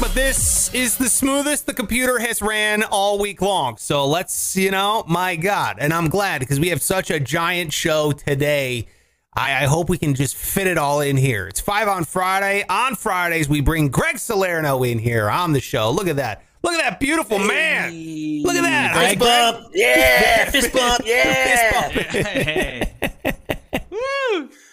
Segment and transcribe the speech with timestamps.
[0.00, 3.76] But this is the smoothest the computer has ran all week long.
[3.76, 5.76] So let's, you know, my God.
[5.78, 8.86] And I'm glad because we have such a giant show today.
[9.36, 11.46] I, I hope we can just fit it all in here.
[11.46, 12.64] It's five on Friday.
[12.68, 15.90] On Fridays, we bring Greg Salerno in here on the show.
[15.90, 16.44] Look at that.
[16.62, 17.92] Look at that beautiful man.
[18.42, 18.92] Look at that.
[18.92, 19.54] Hi, Fist Greg.
[19.54, 19.70] bump.
[19.74, 20.50] Yeah.
[20.50, 21.02] Fist bump.
[21.06, 22.86] Yeah.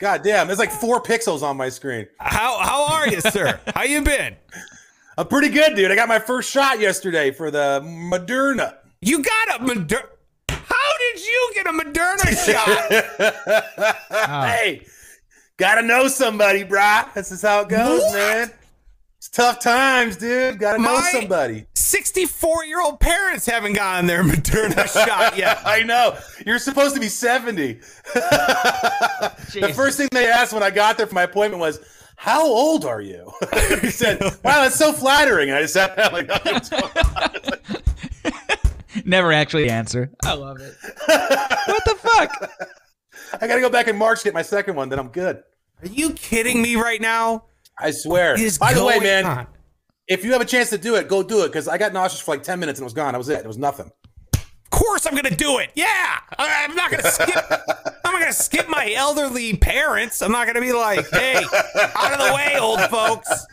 [0.00, 2.06] God damn, there's like four pixels on my screen.
[2.18, 3.60] How how are you, sir?
[3.74, 4.36] How you been?
[5.16, 5.90] I'm pretty good, dude.
[5.90, 8.76] I got my first shot yesterday for the Moderna.
[9.00, 10.08] You got a Moderna.
[10.48, 13.96] How did you get a Moderna shot?
[14.50, 14.86] Hey,
[15.56, 17.12] gotta know somebody, brah.
[17.14, 18.14] This is how it goes, What?
[18.14, 18.50] man.
[19.30, 20.58] It's tough times, dude.
[20.58, 21.66] Gotta know My- somebody.
[21.76, 25.60] 64 year old parents haven't gotten their Moderna shot yet.
[25.64, 26.16] I know.
[26.44, 27.74] You're supposed to be 70.
[28.14, 31.78] the first thing they asked when I got there for my appointment was,
[32.16, 33.30] How old are you?
[33.82, 35.48] he said, Wow, that's so flattering.
[35.50, 37.30] And I just sat there like, "Oh, what's going on?"
[39.04, 40.10] Never actually answer.
[40.24, 40.74] I love it.
[41.06, 42.50] what the fuck?
[43.40, 45.36] I gotta go back in March to get my second one, then I'm good.
[45.82, 47.44] Are you kidding me right now?
[47.78, 48.36] I swear.
[48.58, 49.46] By the way, man, on?
[50.08, 52.20] if you have a chance to do it, go do it because I got nauseous
[52.20, 53.12] for like 10 minutes and it was gone.
[53.12, 53.40] That was it.
[53.40, 53.90] It was nothing.
[54.34, 55.70] Of course I'm gonna do it.
[55.74, 56.18] Yeah.
[56.38, 57.36] I'm not gonna skip
[58.04, 60.22] I'm not gonna skip my elderly parents.
[60.22, 63.46] I'm not gonna be like, hey, out of the way, old folks.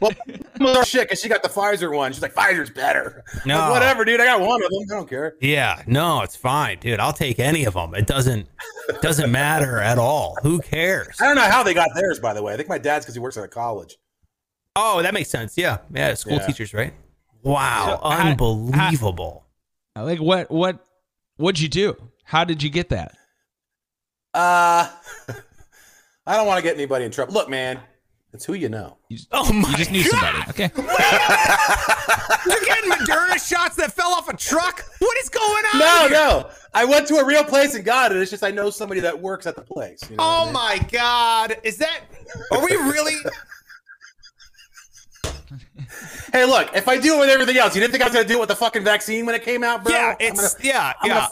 [0.00, 0.12] Well,
[0.60, 2.12] well, shit, because she got the Pfizer one.
[2.12, 3.24] She's like, Pfizer's better.
[3.44, 3.58] No.
[3.58, 4.20] Like, whatever, dude.
[4.20, 4.82] I got one of them.
[4.90, 5.34] I don't care.
[5.40, 7.00] Yeah, no, it's fine, dude.
[7.00, 7.94] I'll take any of them.
[7.94, 8.46] It doesn't
[9.00, 10.36] doesn't matter at all.
[10.42, 11.16] Who cares?
[11.20, 12.52] I don't know how they got theirs, by the way.
[12.52, 13.96] I think my dad's because he works at a college.
[14.76, 15.56] Oh, that makes sense.
[15.58, 15.78] Yeah.
[15.92, 16.46] Yeah, school Yeah.
[16.46, 16.92] teachers, right?
[17.42, 19.46] Wow, So, how- unbelievable.
[19.96, 20.50] Like what?
[20.50, 20.84] What?
[21.36, 21.96] What'd you do?
[22.24, 23.12] How did you get that?
[24.34, 24.88] Uh,
[26.26, 27.32] I don't want to get anybody in trouble.
[27.34, 27.80] Look, man,
[28.32, 28.96] it's who you know.
[29.08, 30.20] You just, oh my you just knew God.
[30.20, 30.50] somebody.
[30.50, 30.70] Okay.
[32.46, 34.84] You're getting Moderna shots that fell off a truck?
[35.00, 35.78] What is going on?
[35.80, 36.10] No, here?
[36.10, 36.50] no.
[36.72, 38.18] I went to a real place and got it.
[38.18, 39.98] It's just I know somebody that works at the place.
[40.08, 40.52] you know what I Oh mean?
[40.54, 41.56] my god.
[41.64, 42.02] Is that
[42.52, 43.16] are we really
[46.32, 48.24] Hey, look, if I do it with everything else, you didn't think I was going
[48.24, 49.92] to do it with the fucking vaccine when it came out, bro?
[49.92, 51.28] Yeah, it's gonna- yeah, I'm yeah.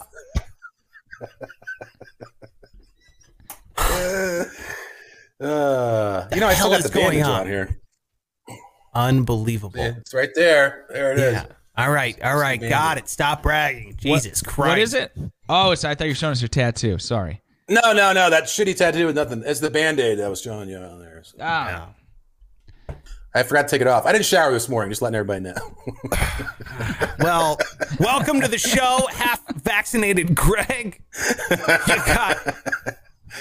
[5.41, 7.41] Uh, you know, I still hell got is the going bandage on?
[7.43, 7.81] on here.
[8.95, 9.81] Unbelievable.
[9.81, 10.87] It's right there.
[10.91, 11.33] There it is.
[11.35, 11.47] Yeah.
[11.77, 13.09] All right, all right, got it.
[13.09, 13.95] Stop bragging.
[13.97, 14.69] Jesus What- Christ.
[14.71, 15.13] What is it?
[15.49, 16.99] Oh, it's, I thought you were showing us your tattoo.
[16.99, 17.41] Sorry.
[17.69, 18.31] No, no, no.
[18.31, 19.43] That shitty tattoo with nothing.
[19.47, 21.23] It's the band aid I was showing you on there.
[21.23, 21.91] So- Ah.
[23.35, 24.07] I forgot to take it off.
[24.07, 25.55] I didn't shower this morning, just letting everybody know.
[27.21, 27.59] Well,
[27.99, 31.03] welcome to the show, half vaccinated Greg.
[31.51, 32.37] You got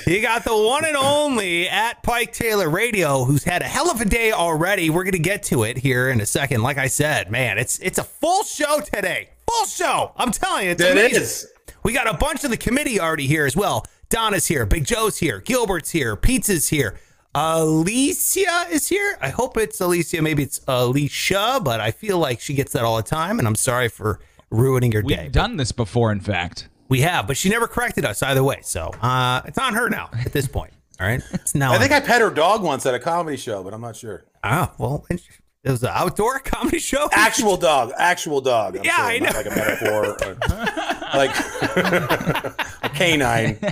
[0.06, 4.02] you got the one and only at Pike Taylor Radio, who's had a hell of
[4.02, 4.90] a day already.
[4.90, 6.62] We're gonna get to it here in a second.
[6.64, 9.30] Like I said, man, it's it's a full show today.
[9.50, 10.12] Full show.
[10.18, 11.22] I'm telling you, it's It amazing.
[11.22, 11.48] is.
[11.84, 13.86] We got a bunch of the committee already here as well.
[14.10, 16.98] Donna's here, Big Joe's here, Gilbert's here, Pizza's here.
[17.36, 19.18] Alicia is here.
[19.22, 20.22] I hope it's Alicia.
[20.22, 23.56] Maybe it's Alicia, but I feel like she gets that all the time, and I'm
[23.56, 24.20] sorry for
[24.50, 25.24] ruining your day.
[25.24, 26.68] We've done this before, in fact.
[26.90, 28.60] We have, but she never corrected us either way.
[28.64, 30.74] So uh, it's on her now at this point.
[31.00, 31.22] All right.
[31.34, 31.74] It's now.
[31.74, 33.96] I think on- I pet her dog once at a comedy show, but I'm not
[33.96, 34.26] sure.
[34.44, 35.22] Ah, well, it
[35.64, 37.08] was an outdoor comedy show.
[37.12, 38.78] Actual dog, actual dog.
[38.78, 39.38] I'm Yeah, saying, I know.
[39.38, 43.60] Like a metaphor, or, like a canine.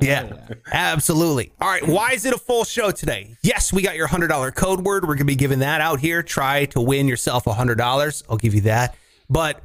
[0.00, 0.30] Yeah,
[0.72, 1.50] absolutely.
[1.60, 3.36] All right, why is it a full show today?
[3.42, 5.02] Yes, we got your $100 code word.
[5.02, 6.22] We're going to be giving that out here.
[6.22, 8.22] Try to win yourself $100.
[8.30, 8.94] I'll give you that.
[9.28, 9.60] But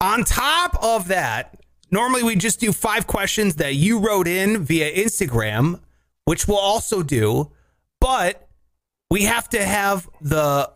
[0.00, 1.60] on top of that,
[1.90, 5.80] normally we just do five questions that you wrote in via Instagram,
[6.24, 7.50] which we'll also do.
[8.00, 8.48] But
[9.10, 10.70] we have to have the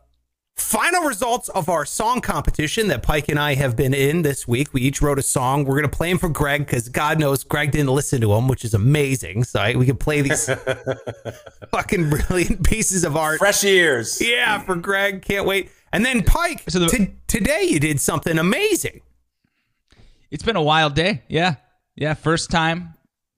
[0.56, 4.72] final results of our song competition that Pike and I have been in this week.
[4.74, 5.64] We each wrote a song.
[5.64, 8.48] We're going to play them for Greg because God knows Greg didn't listen to them,
[8.48, 9.44] which is amazing.
[9.44, 10.50] So I, we can play these
[11.70, 13.38] fucking brilliant pieces of art.
[13.38, 14.20] Fresh ears.
[14.20, 15.22] Yeah, for Greg.
[15.22, 15.70] Can't wait.
[15.92, 19.00] And then Pike, So the- t- today you did something amazing.
[20.32, 21.22] It's been a wild day.
[21.28, 21.56] Yeah.
[21.94, 22.14] Yeah.
[22.14, 22.94] First time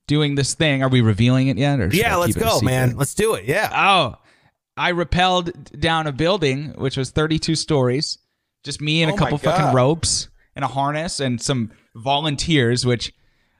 [0.07, 0.81] doing this thing.
[0.81, 1.79] Are we revealing it yet?
[1.79, 2.95] Or Yeah, let's keep it a go, man.
[2.95, 3.45] Let's do it.
[3.45, 3.69] Yeah.
[3.75, 4.15] Oh,
[4.77, 8.17] I rappelled down a building which was 32 stories.
[8.63, 13.13] Just me and Oh a couple fucking ropes and a harness and some volunteers, which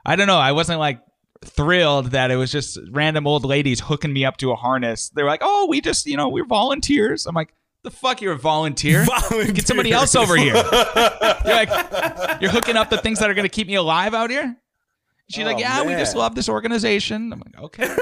[0.06, 0.38] I don't know.
[0.38, 1.02] I wasn't like
[1.44, 5.10] thrilled that it was just random old ladies hooking me up to a harness.
[5.10, 7.54] They're like, "Oh, we just, you know, we're volunteers." I'm like,
[7.86, 9.06] "The fuck, you're a volunteer?
[9.30, 13.46] Get somebody else over here." you're like, you're hooking up the things that are going
[13.46, 14.58] to keep me alive out here.
[15.30, 17.96] She's like, Oh, "Yeah, we just love this organization." I'm like, "Okay."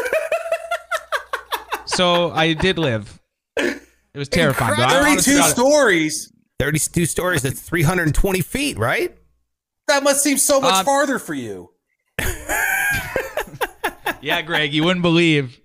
[1.86, 3.20] so I did live.
[3.58, 3.80] It
[4.16, 4.80] was terrifying.
[4.80, 6.30] I honestly Thirty-two stories.
[6.60, 7.42] 32 stories.
[7.42, 9.18] That's 320 feet, right?
[9.88, 11.72] That must seem so much Uh, farther for you.
[14.22, 15.60] Yeah, Greg, you wouldn't believe.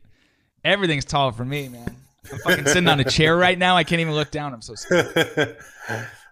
[0.65, 1.95] Everything's tall for me, man.
[2.33, 3.77] I'm fucking sitting on a chair right now.
[3.77, 4.53] I can't even look down.
[4.53, 5.57] I'm so scared.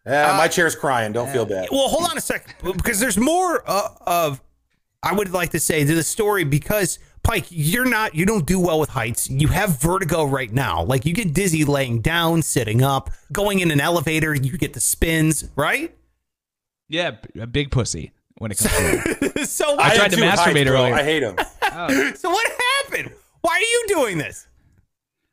[0.09, 1.13] Yeah, my chair's crying.
[1.13, 1.67] Don't feel bad.
[1.73, 4.41] Well, hold on a second, because there's more uh, of,
[5.03, 8.61] I would like to say, to the story because Pike, you're not, you don't do
[8.61, 9.29] well with heights.
[9.29, 10.85] You have vertigo right now.
[10.85, 14.33] Like you get dizzy laying down, sitting up, going in an elevator.
[14.33, 15.93] You get the spins, right?
[16.89, 19.49] Yeah, b- a big pussy when it comes to it.
[19.49, 20.95] so, I am tried to masturbate heights, earlier.
[20.95, 21.37] I hate them.
[22.15, 22.49] so what
[22.85, 23.13] happened?
[23.41, 24.47] Why are you doing this?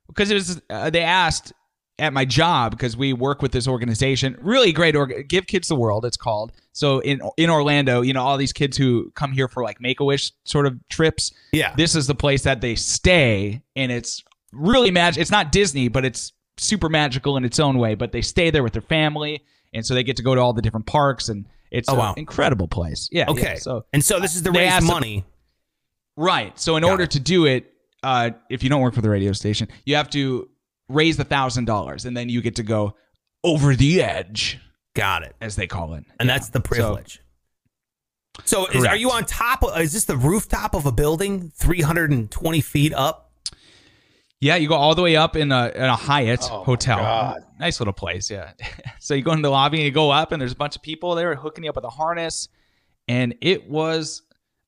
[0.08, 1.54] Because it was uh, they asked
[2.00, 5.76] at my job because we work with this organization really great org- give kids the
[5.76, 9.48] world it's called so in in orlando you know all these kids who come here
[9.48, 11.74] for like make-a-wish sort of trips Yeah.
[11.76, 16.04] this is the place that they stay and it's really magic it's not disney but
[16.04, 19.86] it's super magical in its own way but they stay there with their family and
[19.86, 22.14] so they get to go to all the different parks and it's Oh, an wow.
[22.18, 23.42] incredible place yeah Okay.
[23.54, 23.56] yeah.
[23.56, 25.26] so and so this is the raise money.
[26.16, 26.58] Right.
[26.60, 27.73] So in order to do it,
[28.04, 30.50] uh, if you don't work for the radio station, you have to
[30.90, 32.96] raise the thousand dollars, and then you get to go
[33.44, 34.60] over the edge,
[34.96, 35.36] Got it.
[35.42, 36.04] as they call it.
[36.20, 36.36] And Yeah.
[36.36, 37.20] that's the privilege.
[38.46, 39.64] So, is, are you on top?
[39.64, 43.32] Of, is this the rooftop of a building, 320 feet up?
[44.42, 46.98] Yeah, you go all the way up in a in a Hyatt Oh, hotel.
[46.98, 47.44] God.
[47.60, 48.30] Nice little place.
[48.32, 48.52] Yeah.
[49.00, 50.82] so you go in the lobby and you go up, and there's a bunch of
[50.82, 52.50] people there hooking you up with a harness,
[53.08, 54.23] and it was.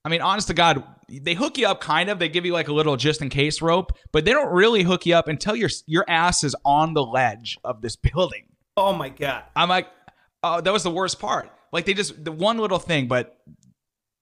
[0.06, 2.20] I mean, honest to God, they hook you up kind of.
[2.20, 5.06] They give you like a little just in case rope, but they don't really hook
[5.06, 8.46] you up until your your ass is on the ledge of this building.
[8.78, 9.44] Oh my god!
[9.56, 9.88] I'm like,
[10.44, 11.50] oh, that was the worst part.
[11.74, 13.38] Like they just the one little thing, but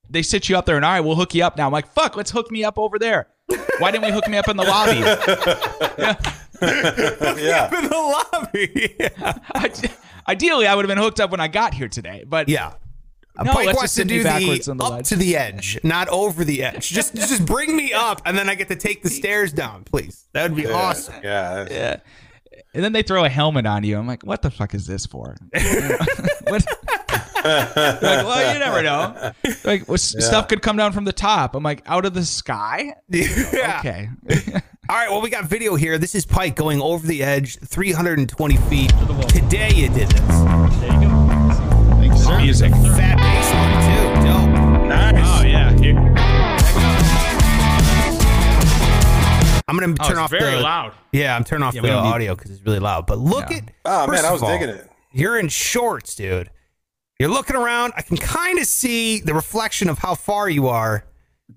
[0.10, 1.66] they sit you up there and all right, we'll hook you up now.
[1.68, 3.28] I'm like, fuck, let's hook me up over there.
[3.80, 5.00] Why didn't we hook me up in the lobby?
[6.62, 7.78] yeah.
[7.78, 8.96] In the lobby.
[9.00, 9.34] yeah.
[9.54, 9.72] I-
[10.26, 12.74] Ideally, I would have been hooked up when I got here today, but Yeah.
[13.36, 15.10] No, Pike let's wants to sit me do backwards the on the up ledge.
[15.10, 16.90] to the edge, not over the edge.
[16.90, 20.26] Just just bring me up, and then I get to take the stairs down, please.
[20.34, 21.16] That would be awesome.
[21.24, 21.68] Yeah.
[21.70, 22.00] yeah.
[22.76, 23.98] And then they throw a helmet on you.
[23.98, 25.36] I'm like, what the fuck is this for?
[26.44, 26.66] what?
[27.46, 29.32] Like, well, you never know.
[29.64, 31.56] Like, what, stuff could come down from the top.
[31.56, 32.96] I'm like, out of the sky?
[33.10, 33.80] Yeah.
[33.80, 34.10] Okay.
[34.90, 35.10] All right.
[35.10, 35.98] Well, we got video here.
[35.98, 38.94] This is Pike going over the edge, 320 feet.
[39.28, 40.40] Today you did this.
[40.80, 41.23] there you go.
[42.30, 42.72] Music.
[42.72, 44.28] Fat bass line too.
[44.28, 44.88] Dope.
[44.88, 45.42] Nice.
[45.42, 45.72] Oh, yeah.
[45.80, 45.98] Here.
[49.68, 50.62] I'm gonna Oh, turn it's off very the.
[50.62, 50.94] loud.
[51.12, 53.06] Yeah, I'm turning off Yeah, the we don't need- audio because it's really loud.
[53.08, 53.58] But look Yeah.
[53.58, 53.64] at.
[53.86, 54.90] Oh first man, I was of all, digging it.
[55.12, 56.50] You're in shorts, dude.
[57.20, 57.94] You're looking around.
[57.96, 61.06] I can kind of see the reflection of how far you are.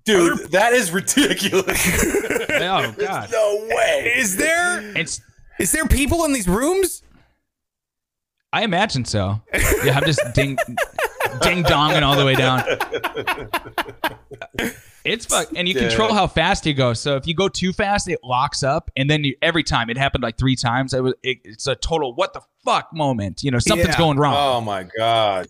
[0.05, 2.05] Dude, that is ridiculous.
[2.59, 3.29] Oh, God.
[3.31, 4.15] no way.
[4.17, 5.21] Is there It's.
[5.61, 7.03] is there people in these rooms?
[8.57, 9.43] I imagine so.
[9.85, 10.57] Yeah, I'm just ding,
[11.43, 12.65] ding donging all the way down.
[15.05, 16.95] It's fuck, and you control how fast you go.
[16.95, 19.99] So if you go too fast, it locks up, and then you, every time it
[19.99, 20.95] happened like three times.
[20.95, 23.43] It was it, it's a total what the fuck moment.
[23.43, 23.99] You know, something's Yeah.
[23.99, 24.35] going wrong.
[24.35, 25.49] Oh my god.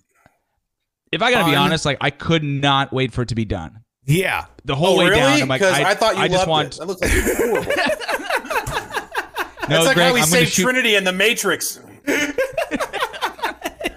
[1.12, 3.84] if I gotta be honest, like I could not wait for it to be done.
[4.04, 4.46] Yeah.
[4.64, 5.20] The whole oh way really?
[5.20, 6.74] down, I'm like, Because I, I, thought you I just want.
[6.74, 6.78] it.
[6.80, 7.72] That looks like horrible.
[9.68, 10.54] No, It's like Greg, how we I'm saved.
[10.54, 11.80] Trinity in the Matrix.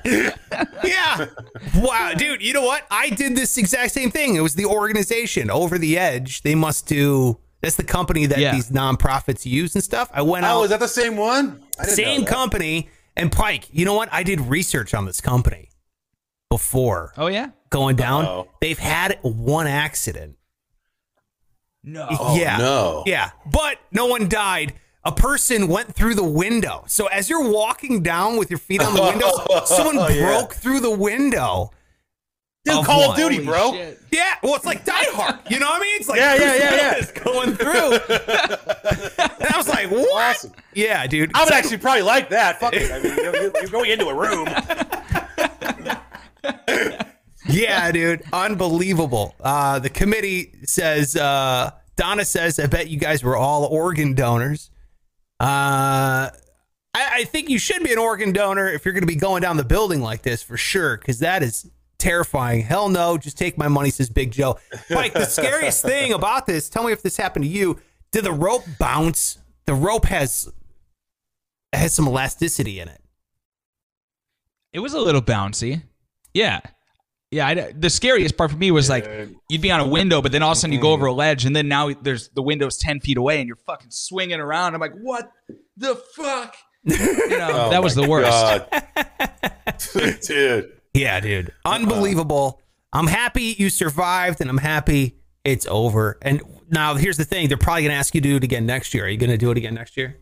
[0.83, 1.27] Yeah.
[1.75, 2.41] wow, dude.
[2.41, 2.85] You know what?
[2.89, 4.35] I did this exact same thing.
[4.35, 6.41] It was the organization Over the Edge.
[6.41, 7.39] They must do.
[7.61, 8.53] That's the company that Yeah.
[8.53, 10.09] these nonprofits use and stuff.
[10.13, 10.63] I went Oh, out.
[10.63, 11.63] is that the same one?
[11.79, 12.89] I didn't same know company.
[13.17, 14.09] And Pike, you know what?
[14.11, 15.69] I did research on this company
[16.49, 17.49] before Oh yeah.
[17.69, 18.25] going down.
[18.25, 18.47] Uh-oh.
[18.61, 20.37] They've had one accident.
[21.83, 22.07] No.
[22.33, 22.55] yeah.
[22.57, 23.03] Oh, no.
[23.05, 23.31] Yeah.
[23.45, 24.73] But no one died.
[25.09, 26.83] A person went through the window.
[26.87, 30.25] So as you're walking down with your feet on the window, someone Oh, yeah.
[30.25, 31.71] broke through the window.
[32.65, 33.09] Dude, Of Call what?
[33.11, 33.71] of Duty, Holy bro.
[33.71, 33.99] shit.
[34.11, 35.39] Yeah, well, it's like Die Hard.
[35.49, 35.95] You know what I mean?
[35.99, 36.91] It's like Yeah, yeah, yeah, yeah.
[36.91, 37.93] Willis going through.
[39.39, 40.35] and I was like, what?
[40.35, 40.51] Awesome.
[40.73, 41.31] Yeah, dude.
[41.33, 42.59] I would actually probably like that.
[42.59, 42.91] Fuck it.
[42.91, 44.47] I mean, you're, you're- you're going into a room.
[47.47, 48.21] Yeah, dude.
[48.31, 49.35] Unbelievable.
[49.39, 54.69] Uh, the committee says, uh, Donna says, I bet you guys were all organ donors.
[55.39, 56.29] Uh,
[56.93, 59.41] I, I think you should be an organ donor if you're going to be going
[59.41, 62.61] down the building like this for sure, because that is terrifying.
[62.61, 64.57] Hell no, just take my money, says Big Joe.
[64.89, 67.79] Mike, the scariest thing about this, tell me if this happened to you.
[68.11, 69.37] Did the rope bounce?
[69.65, 70.51] The rope has
[71.71, 73.01] has some elasticity in it.
[74.73, 75.83] It was a little bouncy.
[76.33, 76.61] Yeah.
[77.31, 79.07] Yeah, I, the scariest part for me was like
[79.49, 80.93] you'd be on a window, but then all of a sudden you go mm-hmm.
[80.93, 83.91] over a ledge, and then now there's the window's ten feet away, and you're fucking
[83.91, 84.73] swinging around.
[84.73, 85.31] I'm like, what
[85.77, 86.55] the fuck?
[86.85, 88.65] You know, Oh that was the worst.
[90.27, 90.71] Dude.
[90.93, 91.53] Yeah, dude.
[91.65, 92.61] Unbelievable.
[92.93, 96.17] I'm happy you survived and I'm happy it's over.
[96.21, 97.47] And now here's the thing.
[97.47, 99.05] They're probably going to ask you to do it again next year.
[99.05, 100.17] Are you going to do it again next year?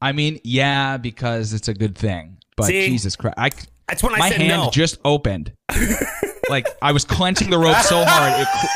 [0.00, 2.38] I mean, yeah, because it's a good thing.
[2.56, 2.86] But See?
[2.86, 3.50] Jesus Christ, I,
[3.88, 4.70] That's when I my said hand no.
[4.70, 5.52] just opened.
[6.50, 8.40] like I was clenching the rope so hard.
[8.40, 8.72] It, cl-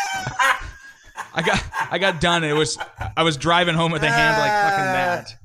[1.34, 2.44] I got I got done.
[2.44, 2.78] It was
[3.16, 5.38] I was driving home with a hand like fucking that.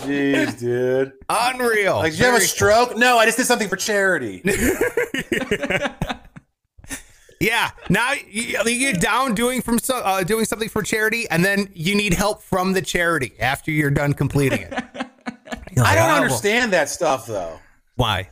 [0.00, 1.12] Jeez, dude.
[1.28, 1.96] Unreal.
[1.98, 2.96] Like, did you have a stroke?
[2.96, 4.42] No, I just did something for charity.
[7.40, 7.70] Yeah.
[7.90, 11.68] Now you, you get down doing from so, uh, doing something for charity, and then
[11.74, 14.72] you need help from the charity after you're done completing it.
[15.76, 17.58] You're I don't "Oh, understand that stuff, though.
[17.96, 18.30] Why?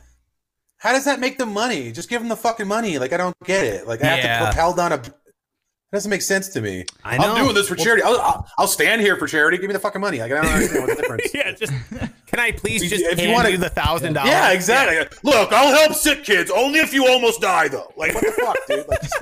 [0.77, 1.91] How does that make them money?
[1.91, 2.97] Just give them the fucking money.
[2.99, 3.87] Like, I don't get it.
[3.87, 4.39] Like, I have Yeah.
[4.39, 4.95] to propel down a.
[4.95, 6.85] It doesn't make sense to me.
[7.03, 8.01] I am doing this for charity.
[8.01, 9.57] I'll, I'll, I'll stand here for charity.
[9.59, 10.17] Give me the fucking money.
[10.19, 11.29] Like, I don't understand what the difference.
[11.35, 11.51] Yeah.
[11.51, 11.71] Just
[12.25, 14.31] can I please If just if you wanna- you the thousand dollars?
[14.31, 15.17] Yeah, exactly.
[15.23, 17.93] Look, I'll help sick kids only if you almost die, though.
[17.95, 18.87] Like, what the fuck, dude?
[18.87, 19.21] Like, just-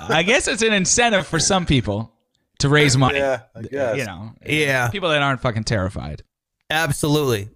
[0.10, 2.12] I guess it's an incentive for some people
[2.60, 3.18] to raise money.
[3.18, 3.96] yeah, I guess.
[3.98, 4.88] You know, Yeah.
[4.90, 6.22] people that aren't fucking terrified.
[6.70, 7.48] Absolutely.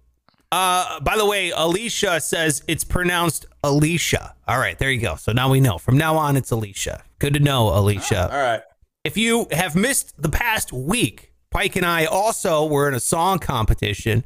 [0.51, 4.35] Uh, by the way, Alicia says it's pronounced Alicia.
[4.47, 5.15] All right, there you go.
[5.15, 5.77] So now we know.
[5.77, 7.03] From now on, it's Alicia.
[7.19, 8.29] Good to know, Alicia.
[8.31, 8.61] All right.
[9.03, 13.39] If you have missed the past week, Pike and I also were in a song
[13.39, 14.25] competition.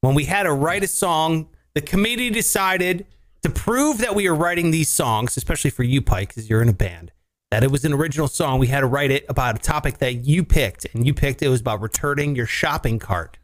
[0.00, 3.06] When we had to write a song, the committee decided
[3.42, 6.68] to prove that we are writing these songs, especially for you, Pike, because you're in
[6.68, 7.12] a band,
[7.50, 8.58] that it was an original song.
[8.58, 11.48] We had to write it about a topic that you picked, and you picked it
[11.48, 13.38] was about returning your shopping cart.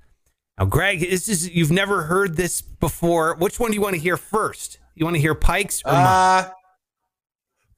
[0.58, 3.34] Now, Greg, this is you've never heard this before.
[3.36, 4.78] Which one do you want to hear first?
[4.94, 6.02] You want to hear Pike's or mine?
[6.06, 6.50] Uh,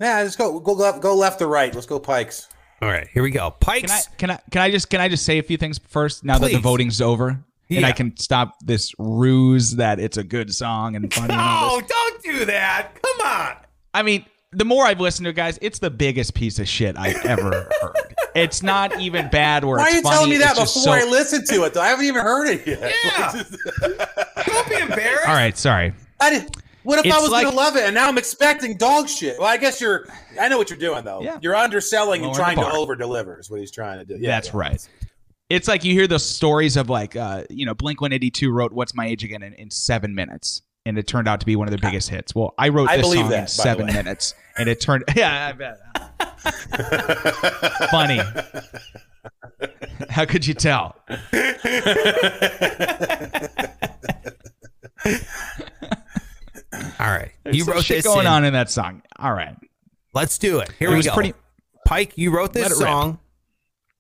[0.01, 0.61] yeah, let's go.
[0.61, 1.01] Go left.
[1.01, 1.75] Go left or right.
[1.75, 2.49] Let's go Pikes.
[2.81, 3.51] All right, here we go.
[3.51, 4.07] Can I Pike's.
[4.19, 6.53] can I can I just can I just say a few things first now that
[6.53, 7.43] the voting's over?
[7.71, 11.71] And I can stop this ruse that it's a good song and funny and all
[11.77, 11.91] Oh, this.
[11.91, 12.93] don't do that.
[13.03, 13.57] Come on.
[13.93, 16.97] I mean, the more I've listened to it, guys, it's the biggest piece of shit
[16.99, 18.15] I've ever heard.
[18.35, 20.15] It's not even bad where Why are you funny.
[20.17, 21.75] telling me that it's before so- I listen to it?
[21.75, 22.93] Though I haven't even heard it yet.
[23.05, 23.43] Yeah.
[24.47, 25.29] Don't be embarrassed.
[25.29, 25.93] All right, sorry.
[26.21, 29.09] I did, what if I was like- gonna love it and now I'm expecting dog
[29.09, 29.39] shit?
[29.39, 30.07] Well, I guess you're.
[30.41, 31.21] I know what you're doing though.
[31.23, 31.39] Yeah.
[31.43, 32.77] You're underselling and trying to bar.
[32.77, 34.17] over deliver is what he's trying to do.
[34.19, 34.57] Yeah, That's yeah.
[34.57, 34.89] right.
[35.51, 38.95] It's like you hear the stories of like, uh, you know, Blink 182 wrote "What's
[38.95, 41.71] My Age Again" in, in seven minutes, and it turned out to be one of
[41.71, 42.35] their biggest hits.
[42.35, 45.05] Well, I wrote this believe song that, in seven minutes, and it turned.
[45.17, 45.79] Yeah, I bet.
[47.91, 48.21] Funny.
[50.11, 50.97] How could you tell?
[57.01, 57.31] All right.
[57.45, 58.33] There's you wrote shit this going in.
[58.33, 59.03] on in that song.
[59.19, 59.57] All right.
[60.15, 60.71] Let's do it.
[60.79, 61.15] Here It we was go.
[61.15, 61.35] pretty-
[61.87, 62.89] Pike, you wrote this it rip.
[62.89, 63.19] song.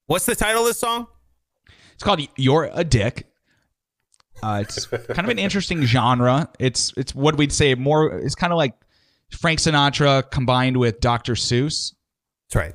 [0.07, 1.07] What's the title of this song?
[1.95, 3.27] It's called "You're a Dick."
[4.43, 6.49] Uh, it's kind of an interesting genre.
[6.59, 8.19] It's it's what we'd say more.
[8.19, 8.75] It's kind of like
[9.31, 11.35] Frank Sinatra combined with Dr.
[11.35, 11.95] Seuss.
[12.49, 12.75] That's right.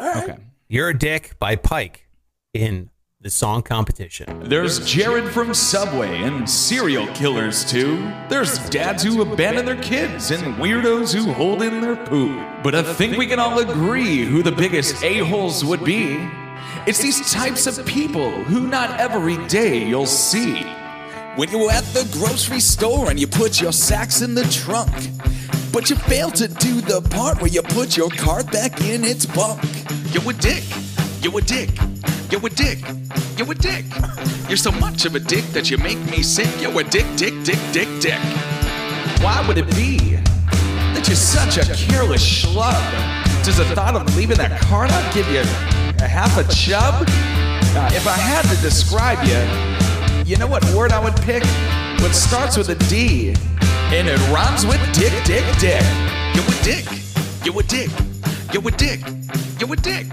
[0.00, 0.36] Okay.
[0.68, 2.08] You're a Dick by Pike
[2.52, 2.90] in
[3.20, 4.48] the song competition.
[4.48, 7.96] There's Jared from Subway and serial killers too.
[8.28, 12.34] There's dads who abandon their kids and weirdos who hold in their poo.
[12.62, 16.28] But I think we can all agree who the biggest a-holes would be.
[16.86, 20.62] It's these types of people who not every day you'll see.
[21.36, 24.92] When you're at the grocery store and you put your sacks in the trunk,
[25.72, 29.26] but you fail to do the part where you put your cart back in its
[29.26, 29.60] bunk.
[30.12, 30.62] You're a dick.
[31.20, 31.70] You're a dick.
[32.30, 32.78] You're a dick.
[33.36, 33.84] You're a dick.
[34.48, 36.48] You're so much of a dick that you make me sick.
[36.60, 38.20] You're a dick, dick, dick, dick, dick.
[39.20, 40.16] Why would it be
[40.94, 43.44] that you're such a careless schlub?
[43.44, 45.42] Does the thought of leaving that card out give you
[46.00, 47.04] a half a chub.
[47.76, 51.42] Uh, if I had to describe you, you know what word I would pick?
[52.00, 53.30] What starts with a D
[53.92, 55.82] and it rhymes with dick, dick, dick.
[56.34, 56.86] You a dick.
[57.44, 57.90] You a dick.
[58.52, 59.00] You a dick.
[59.60, 60.06] You a dick.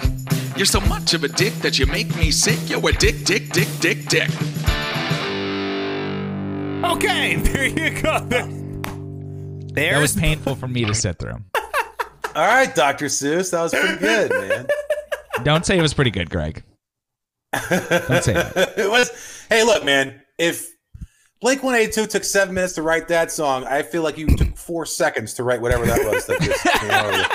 [0.57, 2.57] You're so much of a dick that you make me sick.
[2.69, 4.29] You're a dick, dick, dick, dick, dick.
[6.83, 8.19] Okay, there you go.
[8.19, 8.47] There-
[9.73, 11.37] That was painful for me to sit through.
[12.35, 13.05] All right, Dr.
[13.05, 14.67] Seuss, that was pretty good, man.
[15.43, 16.63] Don't say it was pretty good, Greg.
[17.53, 18.73] Don't say that.
[18.77, 19.45] it was.
[19.49, 20.21] Hey, look, man.
[20.37, 20.69] If
[21.41, 24.27] Blink One Eighty Two took seven minutes to write that song, I feel like you
[24.35, 26.25] took four seconds to write whatever that was.
[26.27, 27.25] That just came out of you.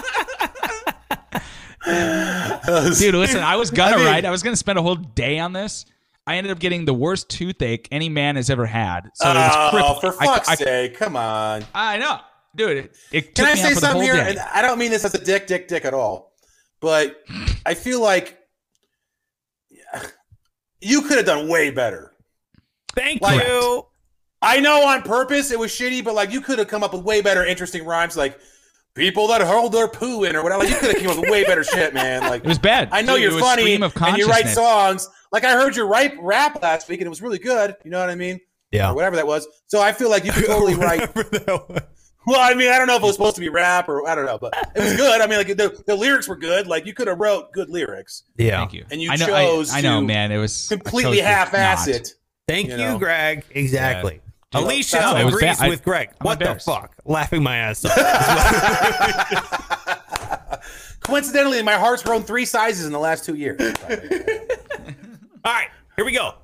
[2.99, 4.25] Dude, listen, I was gonna I mean- write.
[4.25, 5.85] I was gonna spend a whole day on this.
[6.27, 9.11] I ended up getting the worst toothache any man has ever had.
[9.15, 10.97] So it was Oh, for fuck's I, sake!
[10.97, 11.65] Come on.
[11.73, 12.19] I know,
[12.57, 12.77] dude.
[12.79, 14.15] It, it Can took I me say something here?
[14.15, 14.31] day.
[14.31, 16.33] And I don't mean this as a dick, dick, dick at all,
[16.87, 17.21] but
[17.67, 18.39] I feel like
[20.81, 22.13] you could have done way better.
[22.95, 23.87] thank Like- you.
[24.41, 27.03] I know on purpose it was shitty, but like you could have come up with
[27.03, 28.39] way better, interesting rhymes, like
[28.95, 30.61] people that hold their poo in or whatever.
[30.63, 32.21] Like you could have came up with way better shit, man.
[32.23, 32.89] Like It was bad.
[32.93, 35.09] I know Dude, you're funny of and you write songs.
[35.33, 37.75] Like I heard your rap rap last week and it was really good.
[37.85, 38.39] You know what I mean?
[38.71, 38.91] Yeah.
[38.91, 39.49] Or whatever that was.
[39.67, 41.09] So I feel like you could totally write.
[42.27, 44.15] Well, I mean, I don't know if it was supposed to be rap or I
[44.17, 45.21] don't know, but it was good.
[45.21, 46.67] I mean, like the, the lyrics were good.
[46.67, 48.25] Like you could have wrote good lyrics.
[48.37, 48.59] Yeah.
[48.59, 48.85] Thank you.
[48.91, 50.33] And you I know, chose I, I know, to man.
[50.33, 52.15] It was Completely half-ass it.
[52.49, 52.99] Thank You you, know.
[52.99, 53.45] Greg.
[53.51, 54.21] Exactly.
[54.51, 55.69] Dude, Alicia that's- it was agrees bad.
[55.69, 56.09] With Greg.
[56.21, 56.97] I'm what the fuck?
[57.05, 57.93] Laughing my ass off.
[61.01, 63.61] Coincidentally, my heart's grown three sizes in the last two years.
[63.61, 66.35] All right, here we go.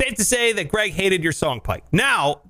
[0.00, 1.84] Safe to say that Greg hated your song, Pike.
[1.92, 2.42] Now,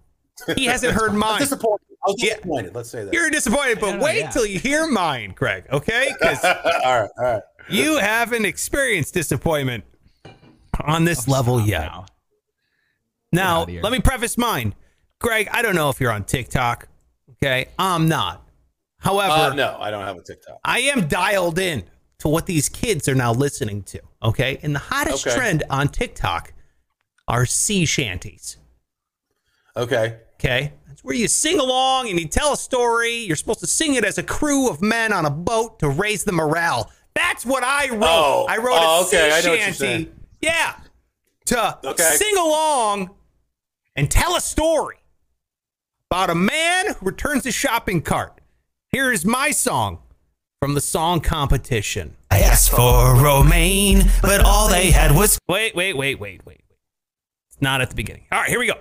[0.57, 1.41] he hasn't heard mine.
[1.41, 1.87] disappointed.
[2.07, 2.35] I was Yeah.
[2.37, 2.75] disappointed.
[2.75, 3.13] Let's say that.
[3.13, 4.31] You're disappointed, but know, wait yeah.
[4.31, 6.13] till you hear mine, Greg, okay?
[6.21, 6.53] Because all
[7.03, 7.43] right, all right.
[7.69, 9.85] you haven't experienced disappointment
[10.85, 11.83] on this level yet.
[11.91, 12.07] Now.
[13.33, 14.75] Now, let me preface mine.
[15.21, 16.89] Greg, I don't know if you're on TikTok,
[17.33, 17.67] okay?
[17.79, 18.45] I'm not.
[18.99, 20.59] However, Uh, no, I don't have a TikTok.
[20.65, 21.85] I am dialed in
[22.19, 24.01] to what these kids are now listening to.
[24.23, 24.59] Okay.
[24.63, 25.37] And the hottest Okay.
[25.37, 26.53] trend on TikTok
[27.29, 28.57] are sea shanties.
[29.77, 30.19] Okay.
[30.41, 30.73] Okay.
[30.89, 33.15] That's where you sing along and you tell a story.
[33.17, 36.25] You're supposed to sing it as a crew of men on a boat to raise
[36.25, 36.91] the morale.
[37.15, 38.03] That's what I wrote.
[38.05, 38.47] Oh.
[38.49, 39.31] I wrote Oh, a okay.
[39.31, 40.13] I sea know what you're shanty.
[40.41, 40.75] Yeah.
[41.47, 42.03] To Okay.
[42.17, 43.11] sing along
[43.97, 44.97] and tell a story
[46.11, 48.41] about a man who returns his shopping cart.
[48.89, 49.99] Here is my song
[50.61, 52.17] from the song competition.
[52.31, 55.39] I asked for romaine, but all they had was.
[55.49, 56.63] Wait, wait, wait, wait, wait.
[57.51, 58.27] It's not at the beginning.
[58.33, 58.75] All right, here we go.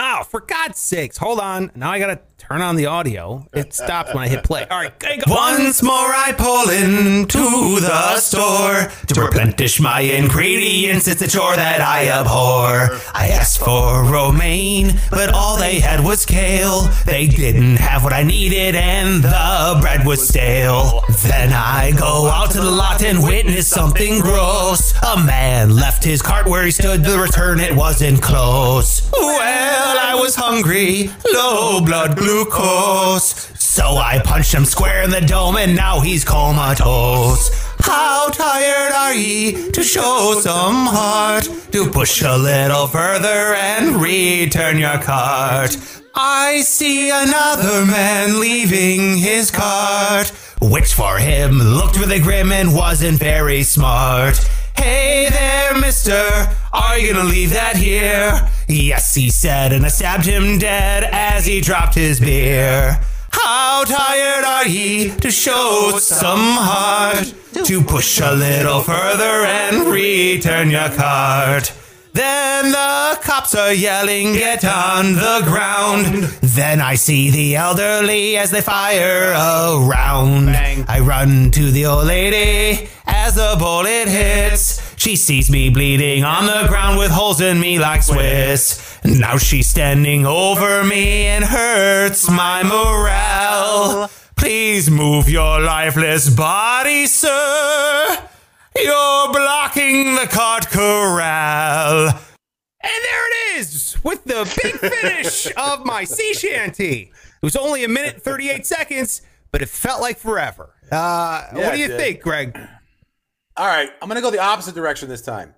[0.00, 1.72] Oh, for God's sakes, hold on.
[1.74, 3.44] Now I gotta turn on the audio.
[3.52, 4.64] It stops when I hit play.
[4.70, 4.92] All right.
[5.26, 11.08] Once more I pull into the store to replenish my ingredients.
[11.08, 12.96] It's a chore that I abhor.
[13.12, 16.82] I asked for romaine, but all they had was kale.
[17.04, 21.02] They didn't have what I needed, and the bread was stale.
[21.24, 24.94] Then I go out to the lot and witness something gross.
[25.02, 27.02] A man left his cart where he stood.
[27.02, 29.10] The return it wasn't close.
[29.12, 33.52] Well, I was hungry, low blood glucose.
[33.58, 37.48] So I punched him square in the dome, and now he's comatose.
[37.78, 41.48] How tired are ye to show some heart?
[41.72, 45.76] To push a little further and return your cart.
[46.14, 53.20] I see another man leaving his cart, which for him looked really grim and wasn't
[53.20, 54.36] very smart.
[54.76, 58.50] Hey there, mister, are you gonna leave that here?
[58.68, 63.00] Yes, he said, and I stabbed him dead as he dropped his beer.
[63.32, 67.32] How tired are ye to show some heart?
[67.64, 71.72] To push a little further and return your cart.
[72.12, 76.24] Then the cops are yelling, get on the ground.
[76.42, 80.50] Then I see the elderly as they fire around.
[80.50, 84.87] I run to the old lady as the bullet hits.
[84.98, 88.98] She sees me bleeding on the ground with holes in me like Swiss.
[89.04, 94.10] Now she's standing over me and hurts my morale.
[94.36, 98.28] Please move your lifeless body, sir.
[98.76, 102.08] You're blocking the cart corral.
[102.08, 107.12] And there it is, with the big finish of my sea shanty.
[107.40, 110.70] It was only a minute 38 seconds, but it felt like forever.
[110.90, 112.58] Uh, Yeah, what do you think, Greg?
[113.58, 115.52] All right, I'm gonna go the opposite direction this time.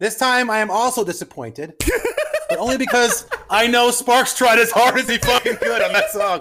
[0.00, 1.74] This time I am also disappointed,
[2.48, 6.10] but only because I know Sparks tried as hard as he fucking could on that
[6.10, 6.40] song.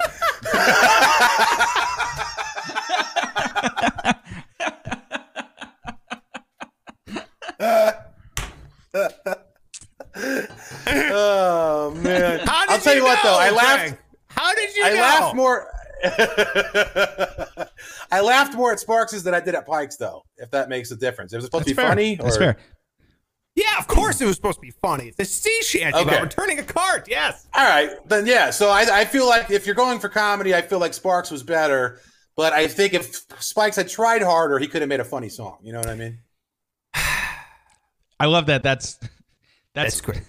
[10.88, 12.42] oh man!
[12.48, 13.80] I'll tell you, you know, what though, I laughed.
[13.82, 14.00] Frank?
[14.30, 14.84] How did you?
[14.84, 15.00] I know?
[15.00, 15.68] laughed more.
[18.12, 20.24] I laughed more at Sparks's than I did at Pike's, though.
[20.38, 21.90] If that makes a difference, it was supposed That's to be fair.
[21.90, 22.16] funny.
[22.16, 22.58] That's or- fair.
[23.56, 25.08] Yeah, of course it was supposed to be funny.
[25.08, 26.08] It's a sea shanty Okay.
[26.10, 27.08] about returning a cart.
[27.10, 27.48] Yes.
[27.56, 28.52] All right, then yeah.
[28.52, 31.42] So I, I feel like if you're going for comedy, I feel like Sparks was
[31.42, 32.00] better.
[32.36, 35.58] But I think if Spikes had tried harder, he could have made a funny song.
[35.64, 36.20] You know what I mean?
[36.94, 38.62] I love that.
[38.62, 39.00] That's
[39.74, 40.22] That's that's, great.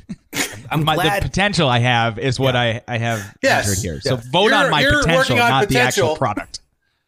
[0.71, 4.01] I'm my, the potential I have is what I, I have Yes, measured here.
[4.01, 4.27] So yes.
[4.29, 6.61] vote on You're- my potential, on not the actual product.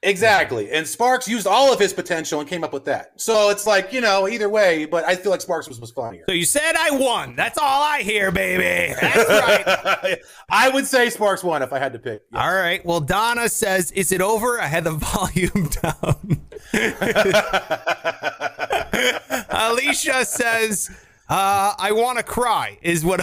[0.03, 0.71] Exactly.
[0.71, 3.21] And Sparks used all of his potential and came up with that.
[3.21, 4.87] So it's like you know, either way.
[4.87, 6.25] But I feel like Sparks was was funnier.
[6.27, 7.37] so you said I won.
[7.37, 8.95] That's all I hear, baby.
[8.99, 9.29] That's
[10.03, 10.19] right.
[10.49, 12.23] I would say Sparks won if I had to pick.
[12.33, 12.43] Yes.
[12.43, 12.83] All right.
[12.85, 16.47] Well, Donna says, "Is it over?" I had the volume down.
[19.51, 20.89] Alicia says,
[21.29, 23.21] uh, "I want to cry." Is what.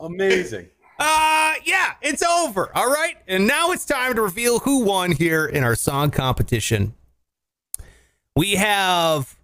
[0.00, 0.68] Amazing.
[1.04, 2.70] Uh, yeah, it's over.
[2.76, 3.16] All right.
[3.26, 6.94] And now it's time to reveal who won here in our song competition.
[8.36, 9.36] We have,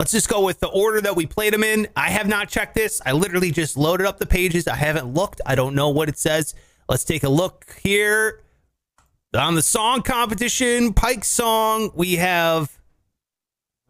[0.00, 1.88] let's just go with the order that we played them in.
[1.94, 3.02] I have not checked this.
[3.04, 4.66] I literally just loaded up the pages.
[4.66, 5.42] I haven't looked.
[5.44, 6.54] I don't know what it says.
[6.88, 8.40] Let's take a look here.
[9.36, 12.78] On the song competition, Pike song, we have,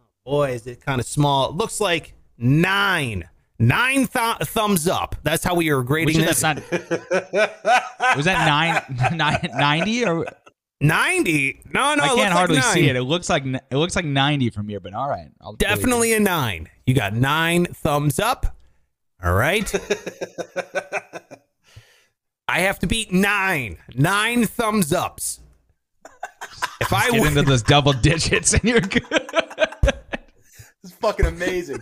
[0.00, 1.50] oh boy, is it kind of small.
[1.50, 3.28] It looks like nine.
[3.62, 5.14] Nine th- thumbs up.
[5.22, 6.42] That's how we are grading Which this.
[6.42, 6.56] not.
[8.16, 8.82] Was that nine,
[9.16, 10.26] nine, 90 or
[10.80, 11.60] 90?
[11.72, 12.96] No, no, I can't like hardly see it.
[12.96, 15.28] It looks like it looks like 90 from here, but all right.
[15.40, 15.52] I'll.
[15.52, 16.68] Definitely a nine.
[16.86, 18.56] You got nine thumbs up.
[19.22, 19.72] All right.
[22.48, 23.78] I have to beat nine.
[23.94, 25.38] Nine thumbs ups.
[26.80, 29.04] If I Get win, into those double digits and you're good.
[30.82, 31.78] It's fucking amazing.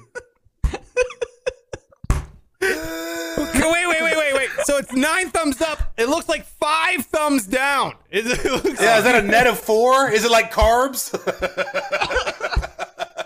[3.39, 4.49] Okay, wait, wait, wait, wait, wait.
[4.65, 5.93] So it's nine thumbs up.
[5.97, 7.95] It looks like five thumbs down.
[8.11, 8.39] Is it?
[8.45, 10.11] it looks Yeah, is that a net of four?
[10.11, 11.11] Is it like carbs?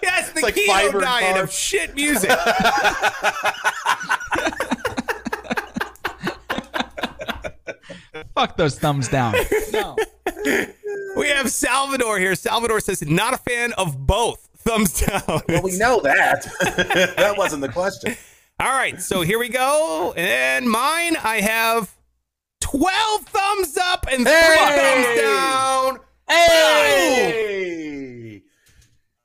[0.03, 2.31] Yes, the like keto fiber and diet of shit music.
[8.35, 9.35] Fuck those thumbs down.
[9.73, 9.97] No.
[11.17, 12.35] we have Salvador here.
[12.35, 14.47] Salvador says, not a fan of both.
[14.59, 15.23] Thumbs down.
[15.49, 16.47] well, we know that.
[17.17, 18.15] that wasn't the question.
[18.65, 20.15] All right, so here we go.
[20.17, 21.95] And mine, I have
[22.63, 25.05] 12 thumbs up and three Hey!
[25.05, 25.99] thumbs down.
[26.27, 28.43] Hey!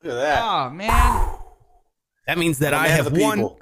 [0.04, 0.44] Look at that.
[0.44, 1.30] Oh man.
[2.28, 3.38] That means that I have the won.
[3.38, 3.62] people.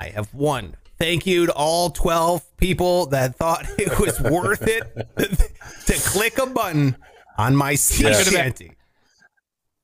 [0.00, 0.74] I have won.
[0.98, 4.82] Thank you to all 12 people that thought it was worth it
[5.86, 6.96] to click a button
[7.38, 8.28] on my sea Yes.
[8.28, 8.72] shanty.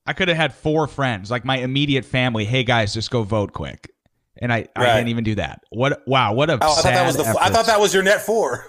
[0.05, 2.45] I could have had four friends, like my immediate family.
[2.45, 3.89] Hey guys, just go vote quick.
[4.39, 4.95] And I, I Right.
[4.97, 5.63] didn't even do that.
[5.71, 6.07] What?
[6.07, 7.41] Wow, what a Oh, I thought that was sad the.
[7.41, 8.67] I thought that was your net four.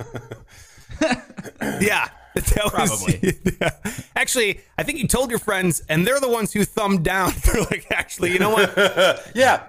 [1.82, 2.08] Yeah.
[2.38, 3.34] That was- Probably.
[3.62, 3.72] yeah.
[4.16, 7.32] Actually, I think you told your friends, and they're the ones who thumbed down.
[7.44, 9.32] They're like, actually, you know what?
[9.34, 9.64] yeah.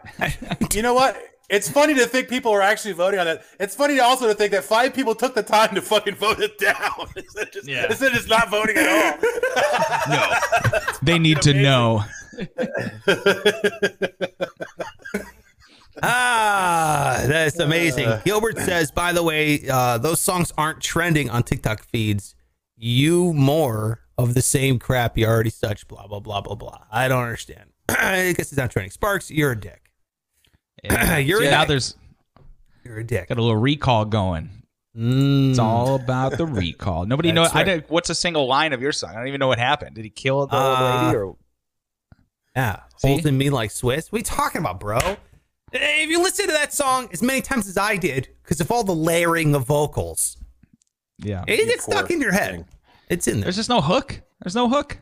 [0.74, 1.16] You know what?
[1.48, 3.42] It's funny to think people are actually voting on that.
[3.58, 6.58] It's funny also to think that five people took the time to fucking vote it
[6.58, 7.87] down instead of just, Yeah.
[7.87, 10.14] instead of just not voting at all.
[10.14, 10.38] No,
[11.00, 12.04] they need to know.
[16.02, 18.08] Ah, that's amazing.
[18.24, 22.34] Gilbert says, by the way, uh, those songs aren't trending on TikTok feeds.
[22.76, 26.78] You more of the same crap you already such, blah, blah, blah, blah, blah.
[26.90, 27.70] I don't understand.
[27.88, 28.90] I guess it's not trending.
[28.90, 29.82] Sparks, you're a dick.
[30.84, 31.68] You're See, a now dick.
[31.68, 31.96] there's
[32.84, 33.28] You're a dick.
[33.28, 34.48] got a little recall going.
[34.94, 37.04] It's all about the recall.
[37.04, 37.48] Nobody knows.
[37.48, 37.64] That's I right.
[37.82, 39.11] did, what's a single line of your song?
[39.11, 39.96] I don't even know what happened.
[39.96, 41.37] Did he kill the Uh, old lady or?
[42.56, 43.08] Yeah, See?
[43.08, 44.11] holding me like Swiss.
[44.12, 44.98] What are you talking about, bro?
[45.72, 48.85] If you listen to that song as many times as I did, because of all
[48.85, 50.37] the layering of vocals,
[51.18, 51.44] Yeah.
[51.46, 52.64] it gets stuck in your head.
[53.09, 53.44] It's in there.
[53.44, 54.20] There's just no hook.
[54.42, 54.98] There's no hook.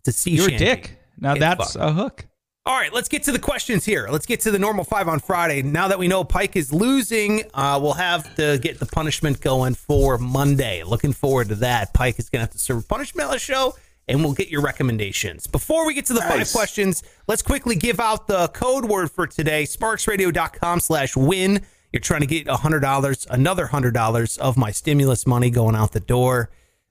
[0.00, 0.98] It's a sea You're a dick.
[1.18, 1.84] Now Get that's fucked.
[1.84, 2.26] a hook.
[2.66, 4.08] All right, let's get to the questions here.
[4.10, 5.60] Let's get to the normal five on Friday.
[5.60, 9.74] Now that we know Pike is losing, uh, we'll have to get the punishment going
[9.74, 10.82] for Monday.
[10.82, 11.92] Looking forward to that.
[11.92, 13.74] Pike is going to have to serve punishment on the show,
[14.08, 15.46] and we'll get your recommendations.
[15.46, 19.26] Before we get to the five questions, let's quickly give out the code word for
[19.26, 21.64] today sparksradio.com slash win.
[21.92, 26.50] You're trying to get $100, another $100 of my stimulus money going out the door.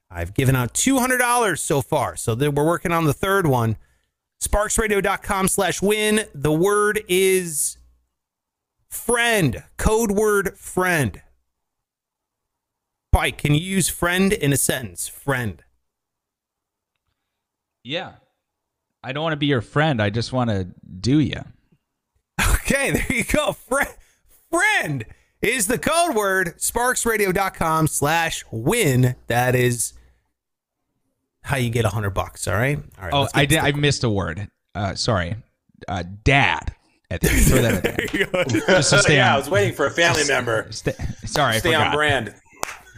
[0.10, 3.78] I've given out $200 so far, so then we're working on the third one.
[4.42, 6.26] sparksradio.com slash win.
[6.34, 7.78] The word is
[8.90, 9.64] friend.
[9.78, 11.22] Code word friend.
[13.12, 15.08] Pike can you use friend in a sentence?
[15.08, 15.62] Friend
[17.84, 18.14] Yeah.
[19.04, 20.02] I don't want to be your friend.
[20.02, 20.68] I just want to
[21.00, 21.42] do you.
[22.56, 23.52] Okay, there you go.
[23.52, 23.90] Friend,
[24.50, 25.06] friend
[25.42, 26.56] is the code word.
[26.58, 29.16] Sparksradio.com slash win.
[29.28, 29.94] That is
[31.42, 32.48] how you get a hundred bucks.
[32.48, 32.78] All right.
[32.98, 33.14] All right.
[33.14, 33.60] Oh, I did.
[33.60, 34.48] the- I missed a word.
[34.74, 35.36] Uh, sorry.
[35.88, 36.74] Uh, dad.
[37.12, 37.94] At the, throw that at
[38.50, 38.64] the.
[38.66, 40.66] Just to stay yeah, I was waiting for a family member.
[40.72, 40.94] Stay,
[41.26, 42.34] sorry, Stay I on brand.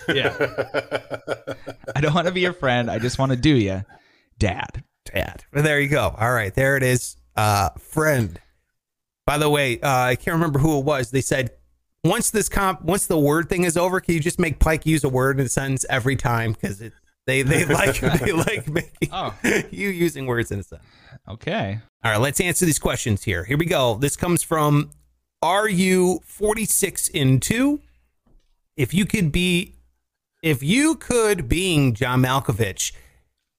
[0.07, 0.35] Yeah.
[1.95, 2.89] I don't want to be your friend.
[2.89, 3.83] I just want to do you,
[4.37, 4.83] dad.
[5.05, 5.43] Dad.
[5.53, 6.15] Well, there you go.
[6.17, 7.15] All right, there it is.
[7.35, 8.39] Uh, friend.
[9.25, 11.11] By the way, uh, I can't remember who it was.
[11.11, 11.51] They said
[12.03, 15.03] once this comp, once the word thing is over, can you just make Pike use
[15.03, 16.53] a word in a sentence every time?
[16.53, 16.93] Because it
[17.25, 19.33] they they like they like making Oh.
[19.71, 20.87] you using words in a sentence.
[21.27, 21.79] Okay.
[22.03, 23.43] All right, let's answer these questions here.
[23.43, 23.95] Here we go.
[23.95, 24.91] This comes from
[25.41, 27.79] Are you 46 in 2?
[28.77, 29.73] If you could be
[30.43, 32.91] if you could being John Malkovich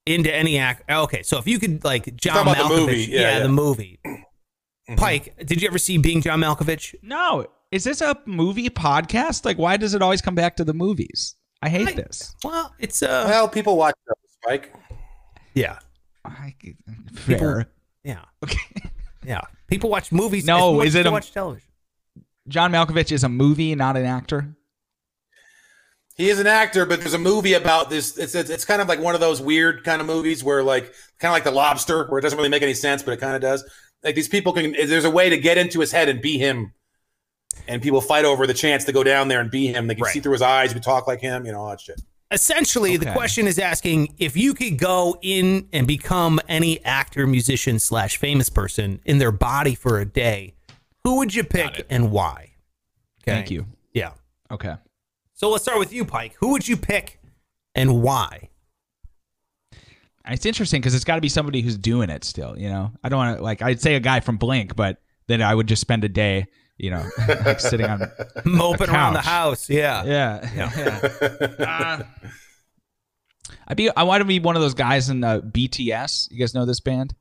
[0.07, 3.03] into any act okay, so if you could like John talking about the Malkovich, movie.
[3.11, 3.43] yeah, Yeah, yeah.
[3.43, 4.01] the movie.
[4.97, 6.95] Pike, did you ever see being John Malkovich?
[7.03, 9.45] No, is this a movie podcast?
[9.45, 11.35] Like, why does it always come back to the movies?
[11.61, 12.37] I hate this.
[12.45, 14.73] Well, it's uh Well, people watch those, Spike.
[15.55, 15.79] yeah.
[16.25, 16.55] I,
[17.15, 17.67] fair.
[18.05, 18.23] Yeah.
[18.45, 18.59] Okay.
[19.25, 19.41] Yeah.
[19.67, 20.45] People watch movies.
[20.47, 21.67] No, is it they a- watch television?
[22.47, 24.55] John Malkovich is a movie, not an actor.
[26.17, 28.17] He is an actor, but there's a movie about this.
[28.17, 30.85] It's, it's it's kind of like one of those weird kind of movies where like
[31.19, 33.35] kind of like The Lobster, where it doesn't really make any sense, but it kind
[33.35, 33.63] of does.
[34.03, 34.73] Like these people can.
[34.73, 36.73] There's a way to get into his head and be him,
[37.69, 39.89] and people fight over the chance to go down there and be him.
[39.89, 40.13] They can Right.
[40.15, 42.01] see through his eyes, we talk like him, you know, all that shit.
[42.33, 47.79] essentially the question is asking if you could go in and become any actor musician
[47.79, 50.53] slash famous person in their body for a day
[51.05, 52.51] who would you pick and why
[53.23, 53.33] Okay.
[53.33, 53.67] Thank you.
[53.93, 54.11] yeah
[54.51, 54.75] Okay.
[55.37, 57.21] So let's start with you pike who would you pick
[57.77, 58.49] and why
[60.29, 62.59] It's interesting because it's got to be somebody who's doing it still.
[62.59, 65.41] You know, I don't want to like I'd say a guy from Blink, but then
[65.41, 66.47] I would just spend a day,
[66.79, 67.05] you know,
[67.45, 68.11] like sitting on.
[68.45, 70.51] moping around the house yeah Yeah,
[71.61, 71.65] yeah.
[71.65, 72.03] Uh,
[73.69, 73.89] I'd be.
[73.95, 76.31] I want to be one of those guys in uh, BTS.
[76.33, 77.15] You guys know this band?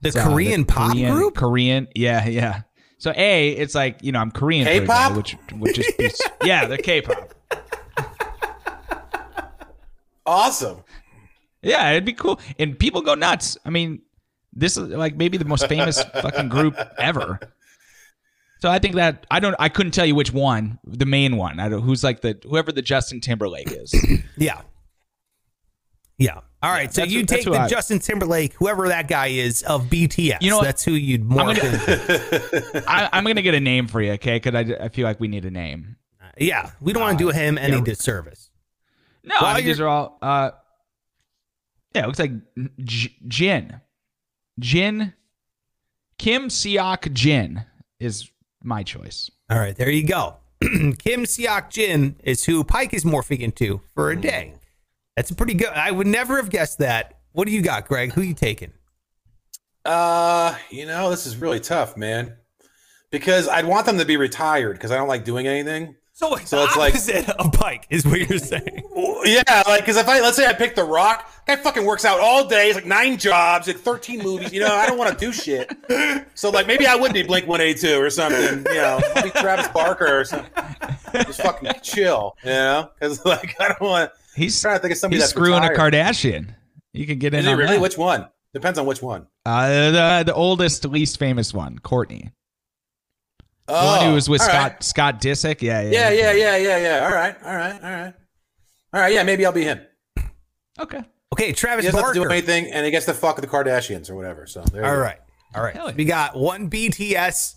[0.00, 2.62] the It's, uh, korean pop Korean- group Korean, yeah, yeah.
[2.98, 4.64] So a, it's like you know I'm Korean.
[4.64, 5.16] K-pop?
[5.16, 6.10] which would just be
[6.44, 7.34] yeah, they're K-pop.
[10.28, 10.82] Awesome.
[11.62, 13.56] Yeah, it'd be cool, and people go nuts.
[13.64, 14.02] I mean,
[14.52, 17.40] this is like maybe the most famous fucking group ever.
[18.60, 19.56] So I think that I don't.
[19.58, 21.58] I couldn't tell you which one, the main one.
[21.58, 21.82] I don't.
[21.82, 23.92] Who's like the whoever the Justin Timberlake is.
[24.36, 24.60] yeah
[26.20, 29.62] yeah all right so you who- take the I- justin timberlake whoever that guy is
[29.62, 30.64] of bts You know what?
[30.64, 34.36] that's who you'd morph gonna- into I, I'm gonna get a name for you, okay?
[34.40, 35.94] Because I, I feel like we need a name.
[36.20, 38.47] Uh, yeah we don't want to uh, do him any disservice
[39.28, 40.18] No, While I mean, these you're- all.
[40.22, 40.50] Uh,
[41.94, 42.32] yeah, it looks like
[42.84, 43.80] J- Jin,
[44.58, 45.12] Jin,
[46.18, 47.64] Kim Seok Jin
[48.00, 48.30] is
[48.62, 49.30] my choice.
[49.50, 50.36] All right, there you go.
[50.62, 54.54] Kim Seok Jin is who Pike is morphing into for a day.
[55.16, 55.68] That's a pretty good.
[55.68, 57.14] I would never have guessed that.
[57.32, 58.12] What do you got, Greg?
[58.12, 58.72] Who you taking?
[59.84, 62.36] Uh, you know, this is really tough, man.
[63.10, 65.96] Because I'd want them to be retired because I don't like doing anything.
[66.18, 68.82] So it's, So it's like- opposite of Pike, is what you're saying.
[69.24, 72.18] Yeah, like because if I let's say I pick The Rock, guy fucking works out
[72.20, 72.66] all day.
[72.66, 74.52] He's like nine jobs, like thirteen movies.
[74.52, 75.70] You know, I don't want to do shit.
[76.34, 78.58] So like maybe I would be Blink One Eighty Two or something.
[78.72, 80.50] You know, I'll be Travis Barker or something.
[81.24, 82.36] Just fucking chill.
[82.44, 84.10] You know, because like I don't want.
[84.34, 85.94] He's trying to think of somebody he's that's screwing retired.
[85.94, 86.54] a Kardashian.
[86.92, 87.72] You can get in Is it on really?
[87.76, 87.80] that.
[87.82, 88.28] Which one?
[88.54, 89.26] Depends on which one.
[89.44, 92.30] Uh, the the oldest, least famous one, Kourtney.
[93.68, 94.82] The Oh, one who was with Scott right.
[94.82, 95.60] Scott Disick.
[95.60, 97.06] Yeah, yeah, Yeah, yeah, yeah, yeah, yeah.
[97.06, 98.14] All right, all right, all right,
[98.94, 99.12] all right.
[99.12, 99.80] Yeah, maybe I'll be him.
[100.80, 101.00] Okay.
[101.34, 104.14] Okay, He Travis doesn't do anything, and he gets to fuck with the Kardashians or
[104.16, 104.46] whatever.
[104.46, 105.02] So there you All go.
[105.02, 105.18] right,
[105.54, 105.94] all right.
[105.94, 107.56] We got one BTS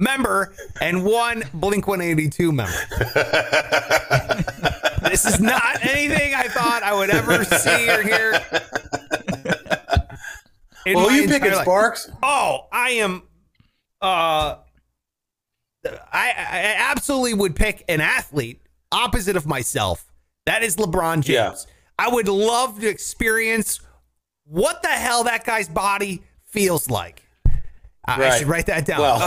[0.00, 2.72] member and one Blink 182 member.
[5.08, 8.32] this is not anything I thought I would ever see or hear.
[10.86, 11.62] in Well, you entire picking life.
[11.62, 12.10] Sparks?
[12.22, 13.22] Oh, I am.
[14.00, 14.56] Uh,
[15.84, 18.60] I, I absolutely would pick an athlete
[18.92, 20.04] opposite of myself.
[20.46, 21.26] That is LeBron James.
[21.28, 21.54] Yeah.
[21.98, 23.80] I would love to experience
[24.44, 27.22] what the hell that guy's body feels like.
[28.04, 29.00] I- I should write that down.
[29.00, 29.18] Well.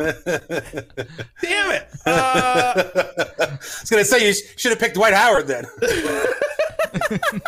[1.42, 1.88] Damn it!
[2.06, 5.64] Uh, I was gonna say you should have picked Dwight Howard then.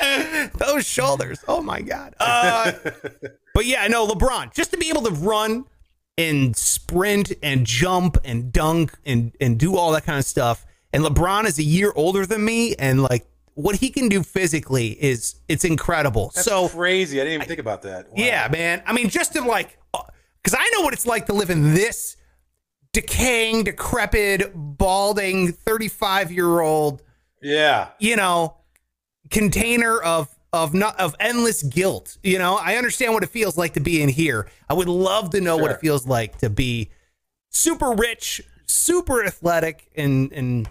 [0.58, 1.44] those shoulders.
[1.48, 2.14] Oh my god.
[2.20, 2.72] Uh,
[3.54, 4.54] but yeah, no, LeBron.
[4.54, 5.64] Just to be able to run
[6.18, 10.64] and sprint and jump and dunk and and do all that kind of stuff.
[10.92, 14.88] And LeBron is a year older than me, and like what he can do physically
[15.02, 16.30] is it's incredible.
[16.34, 17.20] That's so crazy.
[17.20, 18.06] I didn't even think about that.
[18.08, 18.14] Wow.
[18.16, 18.82] yeah, man.
[18.86, 22.16] I mean, just to like, because I know what it's like to live in this
[22.92, 27.02] decaying, decrepit, balding, 35 year old,
[27.42, 27.88] Yeah.
[27.98, 28.56] you know,
[29.30, 32.16] container of of not of endless guilt.
[32.22, 34.48] You know, I understand what it feels like to be in here.
[34.68, 36.90] I would love to know what it feels like to be
[37.50, 40.68] super rich, super athletic, and and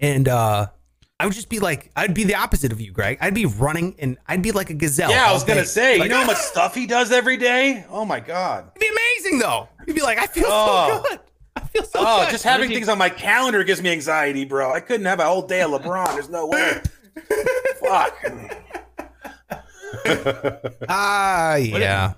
[0.00, 0.66] and uh
[1.20, 3.18] I would just be like, I'd be the opposite of you, Greg.
[3.20, 5.10] I'd be running and I'd be like a gazelle.
[5.10, 5.66] Yeah, I was gonna day.
[5.66, 7.84] say, Like, you know how much stuff he does every day?
[7.90, 8.70] Oh my god.
[8.76, 9.68] It'd be amazing though.
[9.86, 11.02] You'd be like, I feel Oh.
[11.02, 11.20] so good.
[11.56, 12.30] I feel so Oh, good.
[12.30, 14.72] just having things on my calendar gives me anxiety, bro.
[14.72, 16.12] I couldn't have a whole day of LeBron.
[16.12, 16.80] There's no way.
[17.80, 18.24] Fuck.
[20.88, 22.14] Ah, yeah.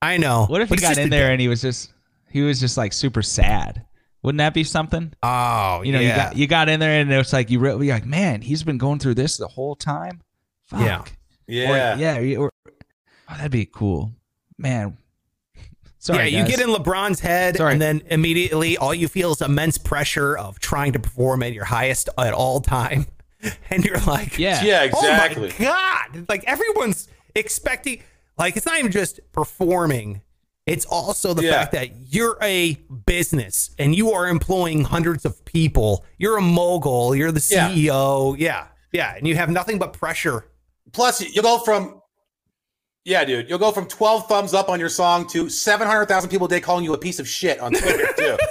[0.00, 0.46] I know.
[0.46, 1.92] What if he But it's got just in the- there and he was just
[2.30, 3.84] he was just like super sad?
[4.22, 5.12] Wouldn't that be something?
[5.22, 6.08] Oh, You know, yeah.
[6.08, 8.40] you got you got in there and it was like you really you're like, man,
[8.42, 10.20] he's been going through this the whole time.
[10.66, 11.12] Fuck.
[11.46, 11.70] Yeah.
[11.70, 11.96] Or- Yeah.
[11.96, 12.18] yeah.
[12.18, 12.72] you- Or, oh,
[13.36, 14.12] that'd be cool,
[14.58, 14.96] man.
[15.98, 16.56] Sorry, yeah, you guys.
[16.56, 17.72] get in LeBron's head, Sorry.
[17.72, 21.64] and then immediately all you feel is immense pressure of trying to perform at your
[21.64, 23.06] highest at all time,
[23.70, 24.62] and you're like, Yeah.
[24.62, 25.50] Yeah, exactly.
[25.58, 26.28] Oh my god!
[26.28, 28.02] Like everyone's expecting.
[28.38, 30.22] Like it's not even just performing;
[30.66, 31.52] it's also the Yeah.
[31.52, 32.74] fact that you're a
[33.06, 36.04] business and you are employing hundreds of people.
[36.18, 37.14] You're a mogul.
[37.14, 37.70] You're the Yeah.
[37.70, 38.36] CEO.
[38.38, 40.46] Yeah, yeah, and you have nothing but pressure.
[40.92, 42.00] Plus, you go from
[43.04, 46.50] yeah, dude, you'll go from 12 thumbs up on your song to 700,000 people a
[46.50, 48.36] day calling you a piece of shit on Twitter too.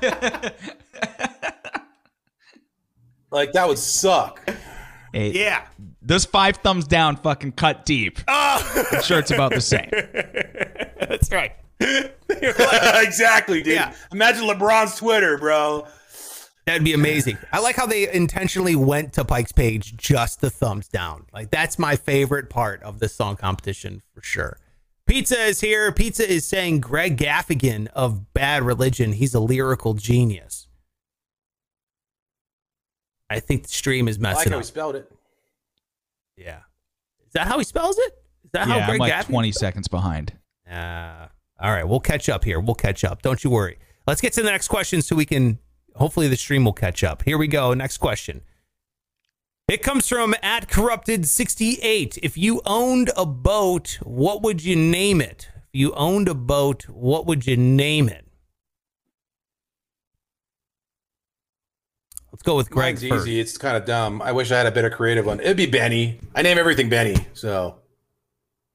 [3.30, 4.40] like that would suck.
[5.12, 5.66] Hey, Yeah.
[6.02, 8.18] Those five thumbs down fucking cut deep.
[8.26, 9.90] Oh, I'm sure it's about the same.
[11.08, 11.52] that's right.
[12.30, 13.74] exactly, dude.
[13.74, 13.94] Yeah.
[14.12, 15.86] Imagine LeBron's Twitter, bro.
[16.66, 17.36] That'd be amazing.
[17.52, 21.26] I like how they intentionally went to Pike's page just the thumbs down.
[21.32, 24.58] Like that's my favorite part of the song competition for sure.
[25.06, 25.90] Pizza is here.
[25.90, 29.12] Pizza is saying Greg Gaffigan of Bad Religion.
[29.12, 30.68] He's a lyrical genius.
[33.30, 34.66] I think the stream is messing I like messing how he up.
[34.66, 35.12] spelled it.
[36.36, 36.58] Yeah.
[37.26, 38.12] Is that how he spells it?
[38.44, 39.28] Is that yeah, how I'm like Gaffigan?
[39.30, 40.32] 20 seconds behind.
[40.68, 41.28] Uh,
[41.60, 42.58] all right, we'll catch up here.
[42.58, 43.22] We'll catch up.
[43.22, 43.78] Don't you worry.
[44.06, 45.58] Let's get to the next question so we can
[45.94, 47.22] hopefully the stream will catch up.
[47.22, 47.72] Here we go.
[47.74, 48.40] Next question.
[49.68, 52.18] It comes from at corrupted68.
[52.22, 55.48] If you owned a boat, what would you name it?
[55.54, 58.26] If you owned a boat, what would you name it?
[62.40, 63.26] Let's go with Greg Mine's first.
[63.26, 63.38] easy.
[63.38, 64.22] It's kind of dumb.
[64.22, 65.40] I wish I had a better creative one.
[65.40, 66.20] It'd be Benny.
[66.34, 67.14] I name everything Benny.
[67.34, 67.76] So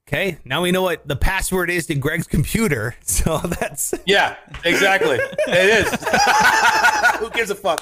[0.07, 2.95] Okay, now we know what the password is to Greg's computer.
[3.05, 5.17] So that's yeah, exactly.
[5.19, 5.91] it is.
[7.19, 7.81] Who gives a fuck?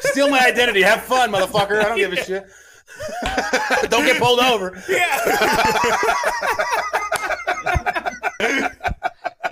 [0.00, 0.82] Steal my identity.
[0.82, 1.78] Have fun, motherfucker.
[1.78, 2.48] I don't give a shit.
[3.90, 4.70] don't get pulled over.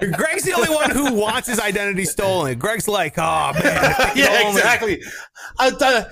[0.00, 2.58] Greg's the only one who wants his identity stolen.
[2.58, 5.02] Greg's like, oh man, if I could Yeah, only-" exactly.
[5.58, 6.08] I'll, t-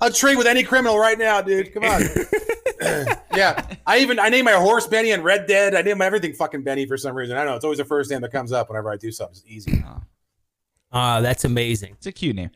[0.00, 1.72] I'll trade with any criminal right now, dude.
[1.72, 2.02] Come on.
[3.34, 5.74] yeah, I even I name my horse Benny and Red Dead.
[5.74, 7.36] I name everything fucking Benny for some reason.
[7.36, 7.56] I don't know.
[7.56, 9.36] It's always the first name that comes up whenever I do something.
[9.36, 9.84] It's easy.
[10.92, 11.92] Ah, that's amazing.
[11.94, 12.50] It's a cute name.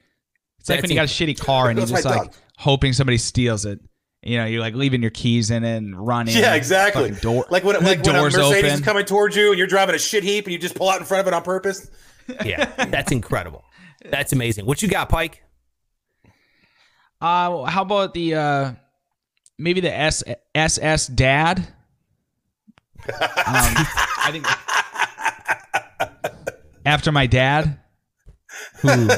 [0.58, 2.34] It's like when you got a shitty car and you're just like dog.
[2.58, 3.80] hoping somebody steals it.
[4.22, 6.36] You know, you're like leaving your keys in it and running.
[6.36, 7.08] Yeah, exactly.
[7.08, 8.66] Fucking Door, like when the like when a Mercedes open.
[8.66, 11.00] is coming towards you and you're driving a shit heap and you just pull out
[11.00, 11.90] in front of it on purpose.
[12.44, 13.64] Yeah, that's incredible.
[14.08, 14.64] That's amazing.
[14.64, 15.42] What you got, Pike?
[17.20, 18.72] Uh, how about the uh,
[19.58, 20.22] maybe the S
[20.54, 21.58] SS Dad?
[21.58, 21.66] Um,
[23.08, 24.46] I think
[26.86, 27.80] after my dad,
[28.80, 28.88] who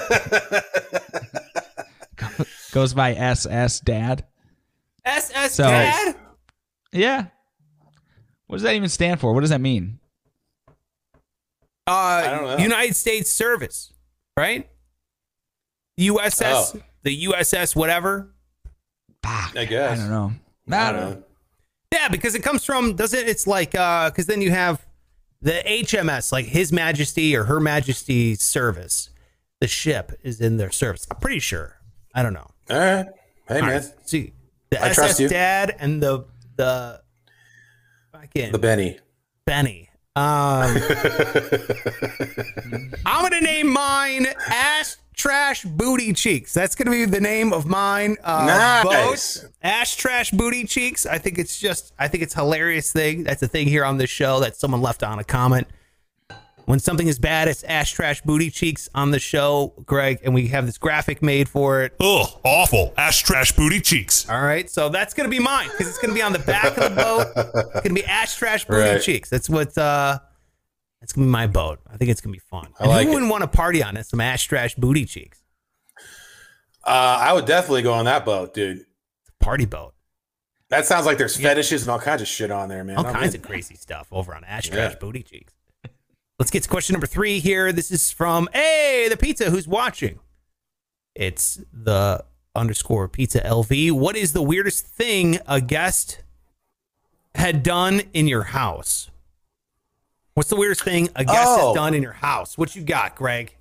[2.73, 4.25] goes by SS Dad.
[5.05, 6.17] SS So- Dad?
[6.93, 7.27] Yeah.
[8.47, 9.33] What does that even stand for?
[9.33, 9.99] What does that mean?
[11.87, 12.57] Uh, don't know.
[12.59, 13.93] United States Service,
[14.37, 14.68] right?
[15.99, 16.81] USS, Oh.
[17.03, 18.33] the USS, whatever.
[19.24, 19.99] I guess.
[19.99, 20.33] I don't know.
[20.76, 21.24] I don't know.
[21.93, 24.85] Yeah, because it comes from doesn't it's like uh because then you have
[25.43, 29.11] the HMS, like His Majesty or Her Majesty's service.
[29.61, 31.07] The ship is in their service.
[31.11, 31.76] I'm pretty sure.
[32.14, 32.51] I don't know.
[32.70, 33.07] All right.
[33.49, 34.33] Hey All man, right, see
[34.73, 35.29] the I SS trust you.
[35.29, 36.25] Dad and the
[36.57, 37.01] the
[38.12, 38.99] fucking the Benny.
[39.47, 39.89] Benny.
[40.14, 40.77] Um,
[43.07, 46.53] I'm gonna name mine Ash Trash Booty Cheeks.
[46.55, 48.16] That's going to be the name of mine.
[48.25, 49.41] Uh, Nice.
[49.41, 49.51] vote.
[49.62, 51.07] Ash Trash Booty Cheeks.
[51.07, 53.23] I think it's just, I think it's hilarious thing.
[53.23, 55.66] That's a thing here on this show that someone left on a comment.
[56.67, 60.47] When something is bad, it's Ash Trash Booty Cheeks on the show, Greg, and we
[60.49, 61.95] have this graphic made for it.
[62.01, 62.95] Ugh, awful.
[62.97, 64.29] Ash trash booty cheeks.
[64.29, 66.85] All right, so that's gonna be mine because it's gonna be on the back of
[66.85, 67.27] the boat.
[67.75, 69.03] It's gonna be Ash Trash Booty Right.
[69.03, 69.29] Cheeks.
[69.29, 69.77] That's what.
[69.77, 70.19] uh
[71.01, 71.81] That's gonna be my boat.
[71.93, 72.69] I think it's gonna be fun.
[72.79, 74.07] I And like who wouldn't want to party on it?
[74.07, 75.43] Some Ash Trash Booty Cheeks
[76.85, 76.91] Uh,
[77.21, 78.85] I would definitely go on that boat, dude.
[79.41, 79.95] party boat.
[80.69, 82.97] That sounds like there's fetishes and all kinds of shit on there, man.
[82.97, 83.41] All I'm kinds in.
[83.41, 84.75] of crazy stuff over on Ash Yeah.
[84.75, 85.53] Trash Booty Cheeks.
[86.39, 87.72] Let's get to question number three here.
[87.72, 90.18] This is from Hey the Pizza who's watching.
[91.14, 92.24] It's the
[92.55, 93.93] underscore pizza LV.
[93.93, 96.22] What is the weirdest thing a guest
[97.35, 99.11] had done in your house?
[100.35, 101.68] What's the weirdest thing a guest Oh.
[101.68, 102.57] has done in your house?
[102.57, 103.55] What you got, Greg?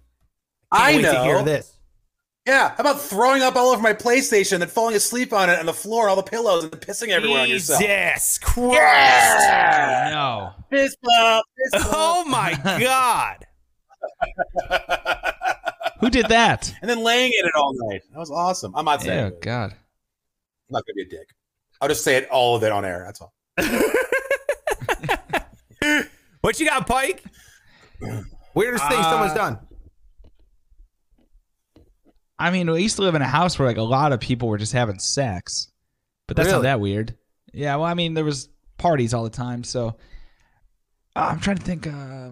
[0.71, 1.13] I wait know.
[1.13, 1.73] to hear this.
[2.51, 5.57] Yeah, how about throwing up all over my PlayStation and then falling asleep on it
[5.57, 7.79] on the floor, all the pillows, and then pissing everywhere on yourself?
[7.79, 9.47] Jesus Christ.
[10.11, 10.51] No.
[10.69, 11.93] Fist bump, fist bump.
[11.95, 13.47] Oh my God.
[16.01, 16.75] Who did that?
[16.81, 18.01] and then laying in it all night.
[18.11, 18.73] That was awesome.
[18.75, 19.33] I'm not saying Oh it.
[19.35, 19.75] I'm God.
[20.69, 21.29] not gonna be a dick.
[21.79, 23.03] I'll just say it all of it on air.
[23.05, 23.33] That's all.
[26.41, 27.23] What you got, Pike?
[28.55, 29.59] Weirdest thing someone's Uh, done.
[32.41, 34.47] I mean, we used to live in a house where like a lot of people
[34.47, 35.71] were just having sex,
[36.27, 36.63] but that's not Really?
[36.63, 37.17] that weird.
[37.53, 39.97] Yeah, well, I mean, there was parties all the time, so
[41.15, 41.85] uh, I'm trying to think.
[41.87, 42.29] Uh,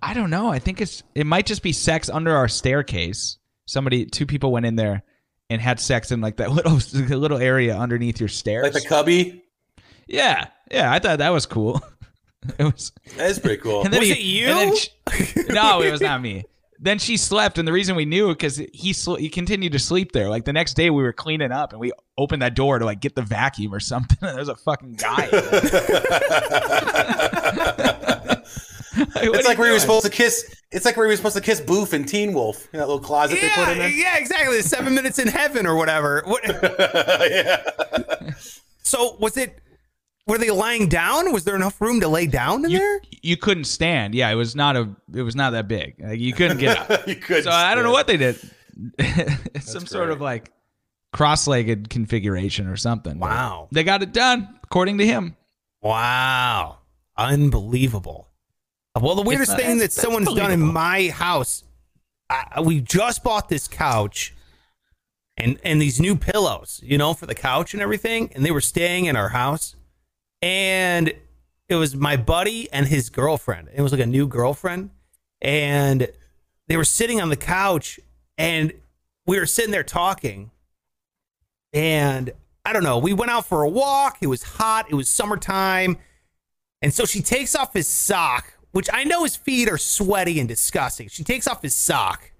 [0.00, 0.48] I don't know.
[0.48, 3.38] I think it's it might just be sex under our staircase.
[3.66, 5.02] Somebody, two people went in there
[5.48, 6.78] and had sex in like that little
[7.18, 8.64] little area underneath your stairs.
[8.64, 9.44] Like the cubby.
[10.08, 10.90] yeah, yeah.
[10.92, 11.80] I thought that was cool.
[12.58, 12.92] it was.
[13.16, 13.82] That is pretty cool.
[13.84, 14.46] And then Was he- it you?
[14.48, 16.44] and then she- no, it was not me.
[16.84, 20.10] Then she slept, and the reason we knew because he sl- he continued to sleep
[20.10, 20.28] there.
[20.28, 23.00] Like the next day, we were cleaning up, and we opened that door to like
[23.00, 24.18] get the vacuum or something.
[24.22, 25.28] And there was a fucking guy.
[28.94, 30.54] Like, It's like where he was supposed to kiss.
[30.70, 32.68] It's like where he was supposed to kiss Boof and Teen Wolf.
[32.72, 33.98] You know, that little closet they put Yeah, him in.
[33.98, 34.60] yeah, exactly.
[34.60, 36.22] Seven minutes in heaven or whatever.
[36.26, 36.42] What,
[37.30, 37.62] yeah.
[38.82, 39.58] so was it?
[40.26, 41.32] Were they lying down?
[41.32, 43.00] Was there enough room to lay down in You, there?
[43.22, 44.14] you couldn't stand.
[44.14, 44.88] Yeah, it was not a.
[45.14, 45.96] It was not that big.
[45.98, 47.06] Like, you couldn't get up.
[47.08, 47.44] you could.
[47.44, 48.38] so I don't know what they did.
[48.98, 50.50] It's Some sort of like
[51.12, 53.18] cross-legged configuration or something.
[53.18, 53.68] Wow.
[53.70, 55.36] They got it done according to him.
[55.82, 56.78] Wow,
[57.18, 58.28] unbelievable.
[58.98, 61.64] Well, the weirdest not- thing that that's- that's someone's done in my house,
[62.30, 64.34] I, we just bought this couch
[65.36, 68.60] and and these new pillows, you know, for the couch and everything, and they were
[68.60, 69.74] staying in our house,
[70.42, 71.12] and
[71.68, 73.68] it was my buddy and his girlfriend.
[73.72, 74.90] It was like a new girlfriend,
[75.40, 76.08] and
[76.68, 77.98] they were sitting on the couch,
[78.36, 78.72] and
[79.26, 80.50] we were sitting there talking,
[81.72, 82.32] and
[82.64, 82.98] I don't know.
[82.98, 84.18] We went out for a walk.
[84.20, 84.86] It was hot.
[84.90, 85.98] It was summertime.
[86.80, 90.48] And so she takes off his sock, which I know his feet are sweaty and
[90.48, 91.08] disgusting.
[91.08, 92.32] She takes off his sock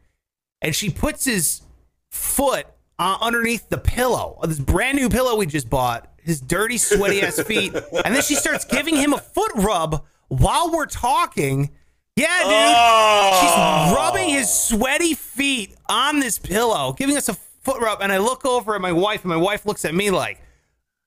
[0.61, 1.63] and she puts his
[2.11, 2.67] foot
[2.99, 7.41] uh, underneath the pillow, this brand new pillow we just bought, his dirty, sweaty ass
[7.41, 7.75] feet.
[8.05, 11.71] And then she starts giving him a foot rub while we're talking.
[12.17, 12.53] Yeah, dude.
[12.53, 13.39] Oh.
[13.41, 18.03] She's rubbing his sweaty feet on this pillow, giving us a foot rub.
[18.03, 20.41] And I look over at my wife, and my wife looks at me like,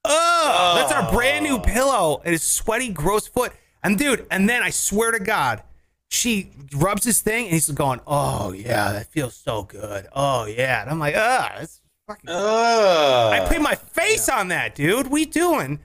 [0.03, 2.21] oh, that's our brand new pillow.
[2.23, 3.53] And his sweaty, gross foot.
[3.83, 5.61] And dude, and then I swear to God,
[6.09, 10.07] she rubs his thing, and he's going, oh, yeah, that feels so good.
[10.11, 10.81] Oh, yeah.
[10.81, 12.29] And I'm like, ah, that's fucking.
[12.29, 13.33] Ugh.
[13.33, 15.07] I put my face on that, dude.
[15.07, 15.79] We doing?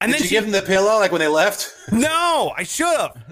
[0.00, 1.72] And Did then you she, give him the pillow like when they left?
[1.92, 3.22] no, I should have.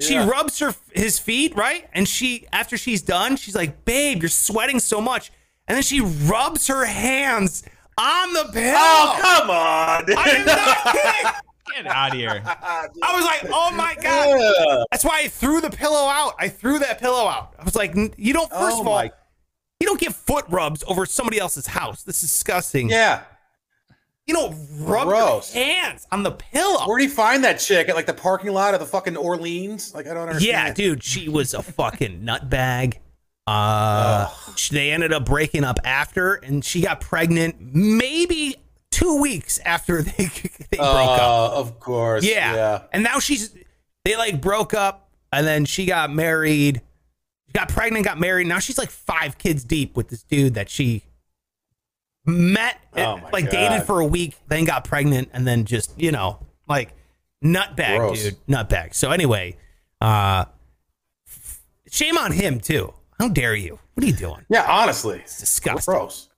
[0.00, 1.88] She rubs her his feet, right?
[1.92, 5.30] And she after she's done, she's like, "Babe, you're sweating so much."
[5.68, 7.62] And then she rubs her hands
[7.96, 8.76] on the pillow.
[8.76, 10.04] Oh, come on.
[10.04, 10.16] dude.
[10.18, 11.30] I'm not kidding.
[11.76, 12.42] Get out of here.
[12.44, 14.82] I was like, "Oh my god!" Yeah.
[14.90, 16.34] That's why I threw the pillow out.
[16.40, 17.54] I threw that pillow out.
[17.56, 19.12] I was like, "You don't." First Oh of all, my-
[19.84, 22.04] you don't get foot rubs over somebody else's house.
[22.04, 22.88] This is disgusting.
[22.88, 23.20] Yeah.
[24.26, 25.54] You don't rub Gross.
[25.54, 26.86] your hands on the pillow.
[26.88, 29.94] Where'd he find that chick at like the parking lot of the fucking Orleans?
[29.94, 30.48] Like I don't understand.
[30.68, 32.94] Yeah, dude, she was a fucking nutbag.
[33.46, 34.30] Uh,
[34.70, 38.56] they ended up breaking up after, and she got pregnant maybe
[38.90, 40.30] two weeks after they
[40.70, 41.52] they broke up.
[41.52, 42.24] Uh, of course.
[42.24, 42.54] Yeah.
[42.54, 42.82] Yeah.
[42.94, 43.54] and now she's
[44.06, 46.80] they like broke up, and then she got married,
[47.54, 48.46] got pregnant, got married.
[48.46, 51.04] Now she's like five kids deep with this dude that she
[52.26, 53.50] met, Oh like God.
[53.50, 56.38] dated for a week, then got pregnant, and then just you know
[56.68, 56.94] like
[57.44, 58.22] nutbag, Gross.
[58.22, 58.94] dude, nutbag.
[58.94, 59.56] So anyway,
[60.00, 60.46] uh,
[61.90, 62.92] shame on him too.
[63.18, 63.78] How dare you?
[63.94, 64.44] What are you doing?
[64.48, 65.92] Yeah, honestly, It's disgusting.
[65.94, 66.28] gross.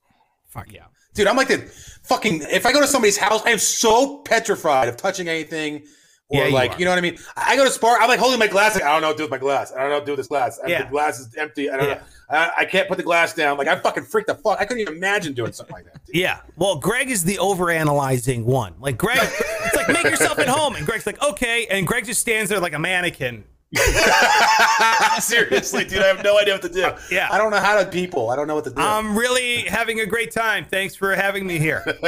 [0.49, 0.85] Fuck yeah.
[1.15, 1.57] Dude, I'm like the
[2.03, 2.43] fucking.
[2.43, 5.83] If I go to somebody's house, I am so petrified of touching anything.
[6.29, 6.79] Or Yeah, like, are.
[6.79, 7.17] you, know what I mean?
[7.37, 8.75] I go to Spar, I'm like holding my glass.
[8.75, 9.71] Like, I don't know what to do with my glass.
[9.71, 10.59] I don't know what to do with this glass.
[10.67, 10.83] Yeah.
[10.83, 11.69] The glass is empty.
[11.69, 11.93] I don't Yeah.
[11.95, 12.01] know.
[12.29, 13.57] I, I can't put the glass down.
[13.57, 14.59] Like, I fucking freaked the fuck.
[14.59, 16.05] I couldn't even imagine doing something like that.
[16.05, 16.15] dude.
[16.17, 16.39] Yeah.
[16.57, 18.73] Well, Greg is the overanalyzing one.
[18.81, 22.19] Like Greg, it's like make yourself at home, and Greg's like, okay, and Greg just
[22.19, 23.45] stands there like a mannequin.
[25.19, 26.83] Seriously, dude, I have no idea what to do.
[26.83, 27.27] Uh, yeah.
[27.31, 28.29] I don't know how to people.
[28.29, 28.81] I don't know what to do.
[28.81, 30.65] I'm really having a great time.
[30.69, 31.83] Thanks for having me here.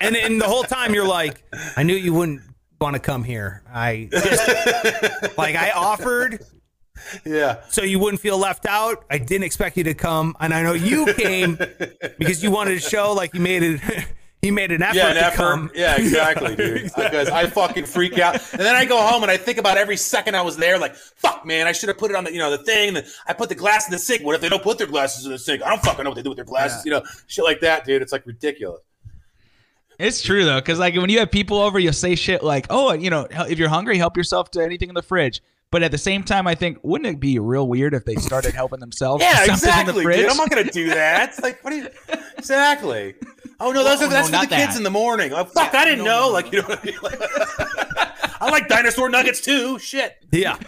[0.00, 1.42] and and the whole time you're like,
[1.76, 2.42] I knew you wouldn't
[2.80, 3.62] want to come here.
[3.72, 6.44] I just, like I offered
[7.24, 7.60] yeah.
[7.68, 9.04] so you wouldn't feel left out.
[9.10, 11.58] I didn't expect you to come, and I know you came
[12.18, 13.80] because you wanted to show like you made it.
[14.42, 15.36] You made an effort Yeah, an effort.
[15.36, 15.70] come.
[15.74, 16.92] Yeah, exactly, dude.
[16.94, 19.96] Because I fucking freak out, and then I go home and I think about every
[19.96, 20.78] second I was there.
[20.78, 22.96] Like, fuck, man, I should have put it on the, you know, the thing.
[22.96, 24.22] And I put the glass in the sink.
[24.22, 25.62] What if they don't put their glasses in the sink?
[25.64, 26.84] I don't fucking know what they do with their glasses.
[26.84, 28.02] You know, shit like that, dude.
[28.02, 28.82] It's like ridiculous.
[29.98, 32.92] It's true though, because like when you have people over, you'll say shit like, "Oh,
[32.92, 35.42] you know, if you're hungry, help yourself to anything in the fridge."
[35.72, 38.54] But at the same time, I think wouldn't it be real weird if they started
[38.54, 39.22] helping themselves?
[39.22, 40.16] to Yeah, something exactly, In the fridge?
[40.20, 40.30] dude.
[40.30, 41.30] I'm not gonna do that.
[41.30, 41.88] It's like, what do you?
[42.38, 43.14] Exactly.
[43.58, 45.32] Oh no, those Oh, are, that's no, for the not kids in the morning.
[45.32, 46.28] Like, fuck, I didn't know.
[46.30, 46.98] Like, you know, what I, mean?
[47.02, 47.18] Like,
[48.40, 49.78] I like dinosaur nuggets too.
[49.78, 50.16] Shit.
[50.30, 50.58] Yeah,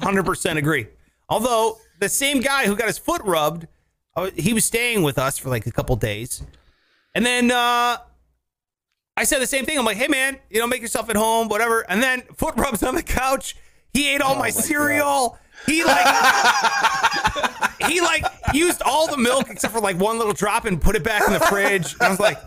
[0.00, 0.86] hundred percent agree.
[1.28, 3.68] Although the same guy who got his foot rubbed,
[4.16, 6.42] uh, he was staying with us for like a couple days,
[7.14, 7.98] and then uh,
[9.16, 9.78] I said the same thing.
[9.78, 12.82] I'm like, "Hey man, you know, make yourself at home, whatever." And then foot rubs
[12.82, 13.56] on the couch.
[13.92, 15.38] He ate all my, cereal.
[15.64, 16.06] He like
[17.88, 21.02] he like used all the milk except for like one little drop and put it
[21.02, 21.94] back in the fridge.
[21.94, 22.38] And I was like,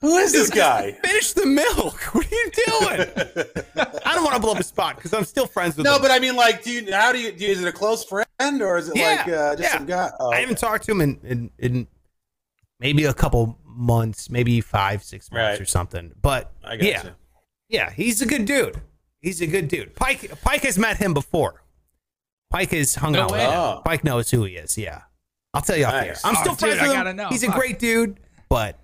[0.00, 0.92] Who is this guy?
[1.04, 2.00] "Finish the milk.
[2.14, 3.00] What are you doing?"
[4.04, 6.02] I don't want to blow up his spot because I'm still friends with No, him.
[6.02, 6.92] but I mean, like, do you?
[6.92, 7.30] How do you?
[7.30, 8.26] Do you is it a close friend
[8.60, 9.78] or is it Yeah, like uh, just yeah.
[9.78, 10.10] some guy?
[10.18, 11.86] Oh, I haven't talked to him in, in, in
[12.80, 15.60] maybe a couple months, maybe five, six months Right.
[15.60, 16.12] or something.
[16.20, 17.10] But I got yeah, you.
[17.68, 18.80] yeah, he's a good dude.
[19.20, 19.94] He's a good dude.
[19.96, 21.62] Pike Pike has met him before.
[22.50, 23.50] Pike has hung No out with him.
[23.50, 23.82] Oh.
[23.84, 24.76] Pike knows who he is.
[24.78, 25.02] Yeah,
[25.54, 26.04] I'll tell you off Nice.
[26.04, 26.16] here.
[26.24, 26.96] I'm Oh, still dude, friends I with him.
[26.96, 27.28] gotta know.
[27.28, 28.18] He's a great dude,
[28.48, 28.78] but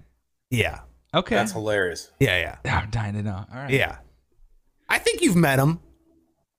[0.51, 0.80] yeah,
[1.14, 2.11] Okay, That's hilarious.
[2.20, 3.45] yeah, yeah, I'm dying to know.
[3.51, 3.70] All right.
[3.70, 3.99] yeah.
[4.89, 5.80] I think you've met him.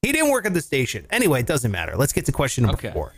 [0.02, 1.06] He didn't work at the station.
[1.12, 1.96] Anyway, it doesn't matter.
[1.96, 2.92] Let's get to question number Okay.
[2.92, 3.14] four.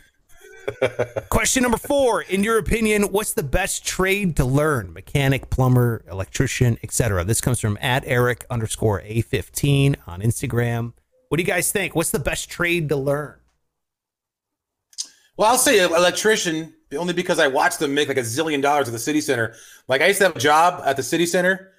[1.30, 2.22] question number four.
[2.22, 4.92] In your opinion, what's the best trade to learn?
[4.92, 7.24] Mechanic, plumber, electrician, etc.
[7.24, 10.92] This comes from at Eric underscore A15 on Instagram.
[11.28, 11.94] What do you guys think?
[11.94, 13.36] What's the best trade to learn?
[15.36, 18.92] Well, I'll say electrician only because I watched them make like a zillion dollars at
[18.92, 19.54] the city center.
[19.88, 21.72] Like I used to have a job at the city center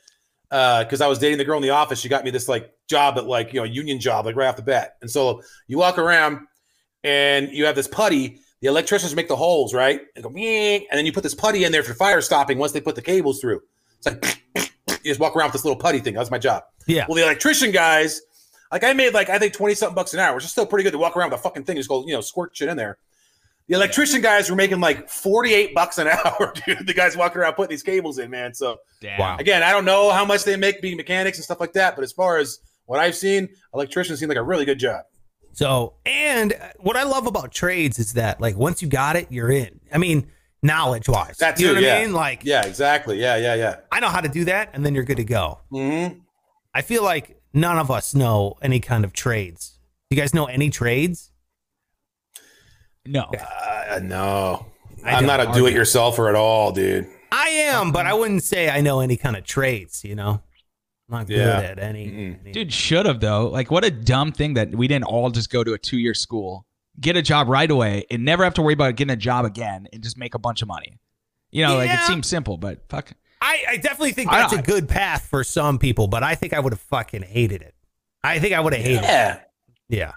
[0.49, 1.99] uh, because I was dating the girl in the office.
[1.99, 4.55] She got me this like job at like you know union job like right off
[4.55, 4.97] the bat.
[5.01, 6.47] And so you walk around
[7.03, 8.39] and you have this putty.
[8.61, 11.71] The electricians make the holes right and go and then you put this putty in
[11.71, 13.61] there for fire stopping once they put the cables through.
[13.97, 14.43] It's like
[15.03, 16.13] you just walk around with this little putty thing.
[16.13, 16.63] That was my job.
[16.85, 17.05] Yeah.
[17.07, 18.21] Well, the electrician guys,
[18.71, 20.83] like I made like I think twenty something bucks an hour, which is still pretty
[20.83, 22.69] good to walk around with a fucking thing, and just go you know squirt shit
[22.69, 22.97] in there.
[23.67, 26.85] The electrician guys were making like forty eight bucks an hour, dude.
[26.85, 28.53] The guys walking around putting these cables in, man.
[28.53, 29.19] So Damn.
[29.19, 29.37] Wow.
[29.39, 32.03] again, I don't know how much they make being mechanics and stuff like that, but
[32.03, 35.05] as far as what I've seen, electricians seem like a really good job.
[35.53, 39.51] So, and what I love about trades is that like once you got it, you're
[39.51, 39.79] in.
[39.93, 40.27] I mean,
[40.63, 41.37] knowledge wise.
[41.37, 41.95] that's you know what yeah.
[41.95, 42.13] I mean?
[42.13, 43.19] Like, Yeah, exactly.
[43.19, 43.77] Yeah, yeah, yeah.
[43.91, 45.59] I know how to do that, and then you're good to go.
[45.71, 46.19] Mm-hmm.
[46.73, 49.77] I feel like none of us know any kind of trades.
[50.09, 51.31] You guys know any trades?
[53.05, 53.23] No.
[53.23, 54.67] Uh, no,
[55.03, 57.07] I I'm don't a do-it-yourselfer at all, dude.
[57.31, 60.03] I am, but I wouldn't say I know any kind of trades.
[60.03, 60.41] You know,
[61.11, 61.59] I'm not good Yeah.
[61.59, 62.07] at any.
[62.07, 62.39] Mm-mm.
[62.41, 63.47] any- Dude, should have though.
[63.49, 66.65] Like, what a dumb thing that we didn't all just go to a two-year school,
[66.99, 69.87] get a job right away, and never have to worry about getting a job again,
[69.91, 70.99] and just make a bunch of money.
[71.51, 73.11] You know, like it seems simple, but fuck.
[73.41, 76.59] I, I definitely think that's a good path for some people, but I think I
[76.59, 77.73] would have fucking hated it.
[78.23, 79.03] I think I would have hated it.
[79.03, 79.39] Yeah,
[79.89, 80.11] Yeah.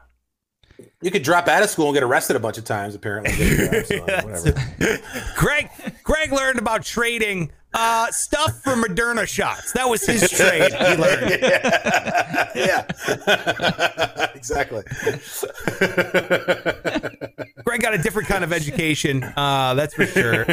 [1.00, 2.94] you could drop out of school and get arrested a bunch of times.
[2.94, 3.32] Apparently,
[3.84, 4.54] So, whatever.
[5.36, 5.70] Greg
[6.04, 9.72] Greg learned about trading uh, stuff for Moderna shots.
[9.72, 10.72] That was his trade.
[10.72, 11.38] He learned.
[12.54, 12.86] yeah,
[14.34, 14.82] exactly.
[17.64, 19.22] Greg got a different kind of education.
[19.36, 20.44] Uh, that's for sure.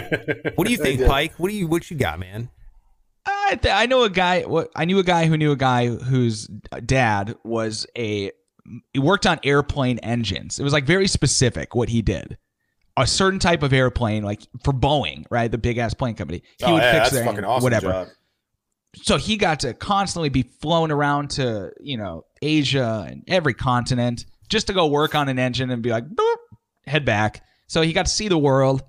[0.56, 1.06] What do you think.
[1.06, 1.34] Pike?
[1.38, 2.50] What do you what you got, man?
[3.26, 4.42] I, th- I know a guy.
[4.42, 6.48] What I knew a guy who knew a guy whose
[6.86, 8.32] dad was a.
[8.94, 10.60] He worked on airplane engines.
[10.60, 12.38] It was like very specific what he did.
[13.02, 16.44] A certain type of airplane, like for Boeing, right, the big ass plane company.
[16.58, 17.92] He oh, would yeah, fix that's their fucking awesome whatever.
[17.92, 18.08] job.
[18.96, 24.26] So he got to constantly be flown around to you know Asia and every continent
[24.50, 26.36] just to go work on an engine and be like, Boop,
[26.86, 27.44] head back.
[27.68, 28.84] So he got to see the world.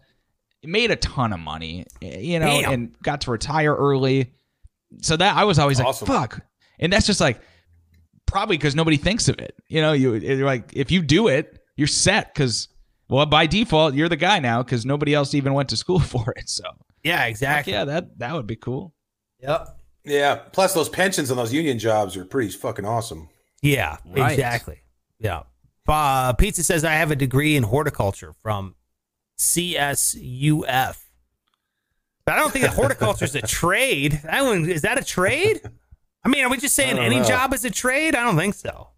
[0.65, 2.73] Made a ton of money, you know, Damn.
[2.73, 4.33] and got to retire early.
[5.01, 6.07] So that I was always Awesome.
[6.09, 6.47] like, fuck.
[6.79, 7.41] And that's just like
[8.27, 9.57] probably because nobody thinks of it.
[9.69, 12.69] You know, you you're like if you do it, you're set because
[13.09, 16.33] well by default you're the guy now because nobody else even went to school for
[16.37, 16.49] it.
[16.49, 16.65] So
[17.03, 17.73] Yeah, heck exactly.
[17.73, 18.95] yeah, that that would be cool.
[19.41, 19.79] Yep.
[20.05, 20.35] Yeah.
[20.53, 23.29] Plus, those pensions on those union jobs are pretty fucking awesome.
[23.63, 24.33] Yeah, Right.
[24.33, 24.83] exactly.
[25.21, 25.43] Yeah.
[25.87, 28.75] Uh, Pizza says I have a degree in horticulture from
[29.39, 30.99] CSUF.
[32.25, 34.21] But I don't think that horticulture is a trade.
[34.25, 35.61] That one is that a trade?
[36.25, 37.25] I mean, are we just saying any know.
[37.25, 38.15] job is a trade?
[38.15, 38.89] I don't think so.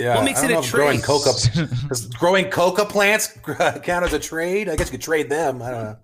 [0.00, 0.14] Yeah.
[0.16, 1.04] What makes I it a if growing trade?
[1.04, 1.68] coca
[2.18, 3.28] growing coca plants
[3.82, 4.68] count as a trade?
[4.68, 5.60] I guess you could trade them.
[5.62, 5.96] I don't know.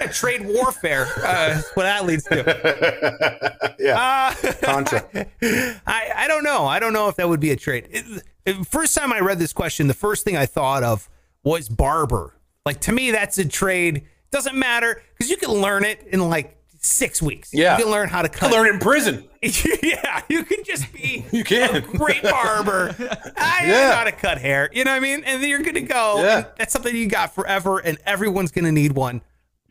[0.00, 1.06] Yeah, trade warfare.
[1.22, 3.74] Uh, what that leads to.
[3.78, 4.32] yeah.
[4.44, 5.04] Uh, Contra.
[5.86, 6.64] I, I don't know.
[6.66, 7.88] I don't know if that would be a trade.
[7.90, 11.08] It- it- first time I read this question, the first thing I thought of
[11.42, 12.38] was barber.
[12.66, 14.06] Like to me, that's a trade.
[14.30, 17.50] Doesn't matter because you can learn it in like six weeks.
[17.52, 17.76] Yeah.
[17.78, 18.52] you can learn how to I cut.
[18.52, 19.28] learned it in prison.
[19.82, 21.74] yeah, you can just be You can.
[21.76, 22.94] a great barber.
[23.36, 23.68] I Yeah.
[23.90, 24.68] know how to cut hair.
[24.72, 25.22] You know what I mean?
[25.24, 26.22] And then you're good to go.
[26.22, 26.44] Yeah.
[26.58, 29.22] That's something you got forever, and everyone's gonna need one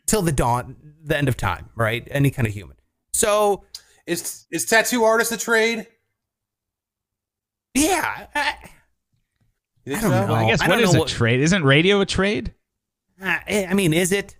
[0.06, 2.06] till the dawn, the end of time, right?
[2.10, 2.76] Any kind of human.
[3.12, 3.64] So
[4.06, 5.86] Is is tattoo artist a trade?
[7.74, 8.26] yeah.
[8.34, 8.54] I,
[9.86, 10.08] I don't so?
[10.26, 10.34] know.
[10.34, 11.40] I guess I what know a what- trade?
[11.40, 12.54] Isn't radio a trade?
[13.20, 14.36] I mean, is it?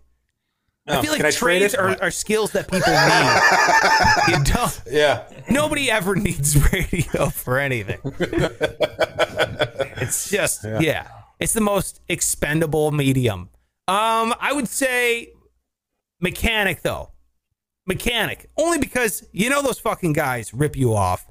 [0.86, 4.38] I Oh, feel like can I trades are, are skills that people need.
[4.38, 4.82] you don't.
[4.90, 5.24] Yeah.
[5.48, 8.00] Nobody ever needs radio for anything.
[9.98, 11.08] it's just yeah.
[11.40, 13.48] It's the most expendable medium.
[13.88, 15.32] Um, I would say
[16.20, 17.10] mechanic though.
[17.86, 21.26] Mechanic only because you know those fucking guys rip you off,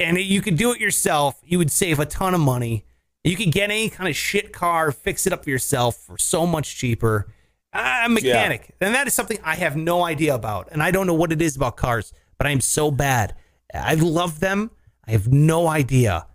[0.00, 1.40] and you could do it yourself.
[1.44, 2.84] You would save a ton of money.
[3.24, 6.76] You could get any kind of shit car, fix it up yourself for so much
[6.76, 7.28] cheaper.
[7.72, 11.14] Uh, mechanic, and that is something I have no idea about, and I don't know
[11.14, 13.34] what it is about cars, but I'm so bad.
[13.72, 14.70] I love them.
[15.06, 16.26] I have no idea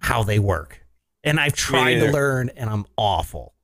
[0.00, 0.84] how they work,
[1.22, 3.54] and I've tried to learn, and I'm awful.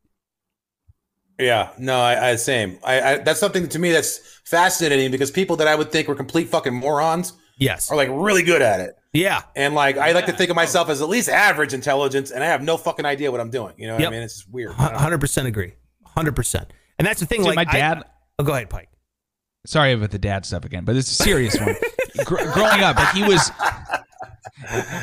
[1.39, 2.79] Yeah, no, I, I same.
[2.85, 6.15] I, I that's something to me that's fascinating because people that I would think were
[6.15, 7.91] complete fucking morons Yes.
[7.91, 8.95] are like really good at it.
[9.13, 9.43] Yeah.
[9.57, 12.47] And like I like to think of myself as at least average intelligence, and I
[12.47, 13.75] have no fucking idea what I'm doing.
[13.79, 14.09] You know what Yep.
[14.11, 14.23] I mean?
[14.23, 14.73] It's just weird.
[14.79, 14.99] I don't know.
[14.99, 15.75] Hundred percent agree.
[16.07, 16.73] Hundred percent.
[17.01, 17.39] And that's the thing.
[17.41, 18.05] Dude, like my I- dad-
[18.39, 18.89] oh, go ahead, Pike.
[19.67, 21.75] Sorry about the dad stuff again, but it's a serious one.
[22.27, 23.51] Gr- growing up, like he was,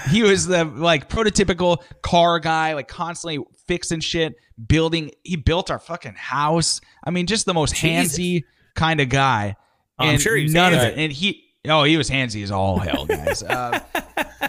[0.09, 4.35] he was the like prototypical car guy, like constantly fixing shit,
[4.67, 5.11] building.
[5.23, 6.81] He built our fucking house.
[7.03, 8.17] I mean, just the most Jesus.
[8.17, 8.43] handsy
[8.75, 9.55] kind of guy.
[9.99, 10.97] I'm And sure he's none of it.
[10.97, 13.41] And he, oh, he was handsy as all hell, guys.
[13.43, 13.79] Uh,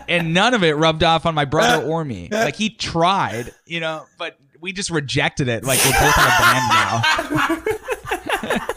[0.08, 2.28] and none of it rubbed off on my brother or me.
[2.30, 5.64] Like he tried, you know, but we just rejected it.
[5.64, 7.02] Like we're both in a band now.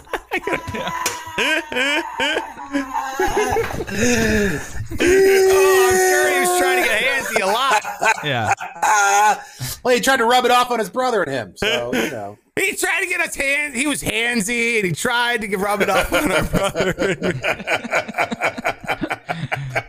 [5.03, 7.83] Oh, I'm sure he was trying to get handsy a lot.
[8.23, 8.53] Yeah.
[8.83, 9.43] Ah,
[9.83, 12.37] well, he tried to rub it off on his brother and him, so you know.
[12.59, 13.75] He tried to get us hands.
[13.75, 16.93] He was handsy, and he tried to get rub it off on our brother.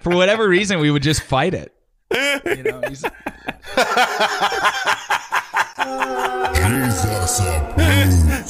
[0.00, 1.74] For whatever reason, we would just fight it.
[2.44, 3.10] You know, he's, Jesus
[3.78, 5.01] approved.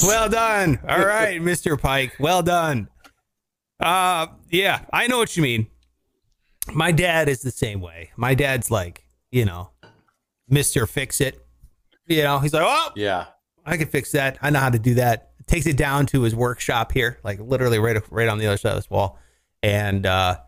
[0.06, 0.78] Well done.
[0.88, 1.80] All right, Mr.
[1.80, 2.14] Pike.
[2.18, 2.88] Well done.
[3.80, 5.66] Uh, yeah, I know what you mean.
[6.72, 8.10] My dad is the same way.
[8.16, 9.70] My dad's like, you know,
[10.50, 10.88] Mr.
[10.88, 11.44] Fix It.
[12.06, 13.26] You know, he's like, oh, Yeah.
[13.64, 14.38] I can fix that.
[14.42, 15.30] I know how to do that.
[15.46, 18.70] Takes it down to his workshop here, like literally right right on the other side
[18.70, 19.18] of this wall,
[19.62, 20.38] and uh,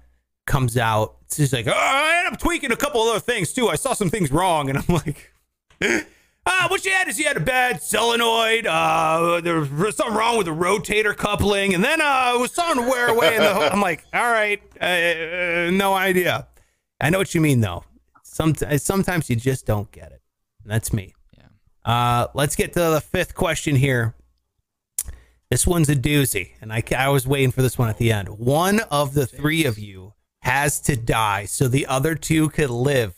[0.47, 1.17] comes out.
[1.35, 3.69] He's like, oh, I ended up tweaking a couple other things too.
[3.69, 5.33] I saw some things wrong, and I'm like,
[6.47, 8.67] ah, what she had is you had a bad solenoid.
[8.67, 12.83] Uh, there was something wrong with the rotator coupling, and then uh, it was starting
[12.83, 13.37] to wear away.
[13.37, 16.49] And whole, I'm like, all right, uh, uh, no idea.
[17.01, 17.85] I know what you mean though.
[18.23, 20.23] Sometimes sometimes you just don't get it.
[20.63, 21.15] And that's me.
[21.85, 24.15] Uh, let's get to the fifth question here.
[25.51, 28.29] This one's a doozy, and I, I was waiting for this one at the end.
[28.29, 33.15] One of the three of you has to die so the other two could live.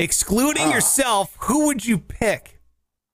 [0.00, 2.58] Excluding yourself, who would you pick?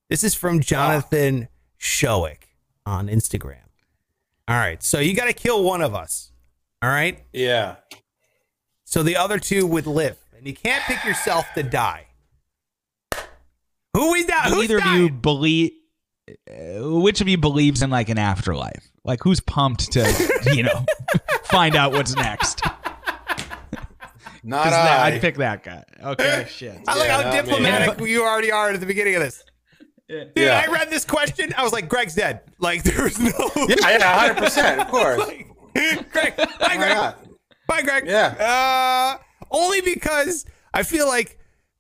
[0.09, 1.49] This is from Jonathan
[1.81, 2.43] Showick
[2.87, 3.65] on Instagram.
[4.47, 6.31] All right, so you got to kill one of us.
[6.81, 7.77] All right, Yeah.
[8.85, 12.07] so the other two would live, and you can't pick yourself to die.
[13.95, 14.51] Who we die?
[14.51, 15.73] Who's either of you believe?
[16.31, 18.93] uh, Which of you believes in like an afterlife?
[19.03, 20.85] Like who's pumped to you know
[21.47, 22.63] find out what's next?
[24.49, 25.07] Not 'Cause that- I.
[25.09, 25.83] I'd pick that guy.
[26.03, 26.79] Okay, shit.
[26.87, 27.43] I like Yeah, how not me.
[27.43, 29.43] diplomatic you already are at the beginning of this.
[30.09, 30.63] Dude, Yeah.
[30.67, 31.53] I read this question.
[31.57, 32.43] I was like, Greg's dead.
[32.61, 33.33] Like, there was no.
[33.69, 35.21] yeah, yeah, hundred percent, of course.
[35.25, 36.37] Greg.
[36.37, 36.95] Bye, Why Greg.
[36.97, 37.25] not?
[37.67, 38.05] Bye, Greg.
[38.07, 39.17] Yeah.
[39.19, 41.39] Uh, only because I feel like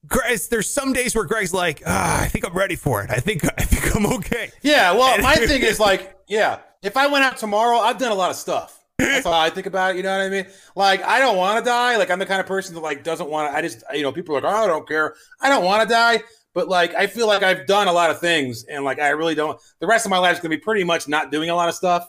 [0.09, 3.11] Greg, there's some days where Greg's like, ah, I think I'm ready for it.
[3.11, 4.51] I think I think I'm okay.
[4.62, 8.14] Yeah, well, my thing is like, yeah, if I went out tomorrow, I've done a
[8.17, 8.85] lot of stuff.
[8.99, 9.99] That's how I think about it.
[9.99, 10.47] You know what I mean?
[10.74, 11.97] Like, I don't want to die.
[11.97, 13.57] Like, I'm the kind of person that like doesn't want to.
[13.57, 15.14] I just, you know, people are like, oh, I don't care.
[15.40, 16.22] I don't want to die.
[16.55, 19.34] But like, I feel like I've done a lot of things, and like, I really
[19.34, 19.61] don't.
[19.78, 21.74] The rest of my life is gonna be pretty much not doing a lot of
[21.74, 22.09] stuff.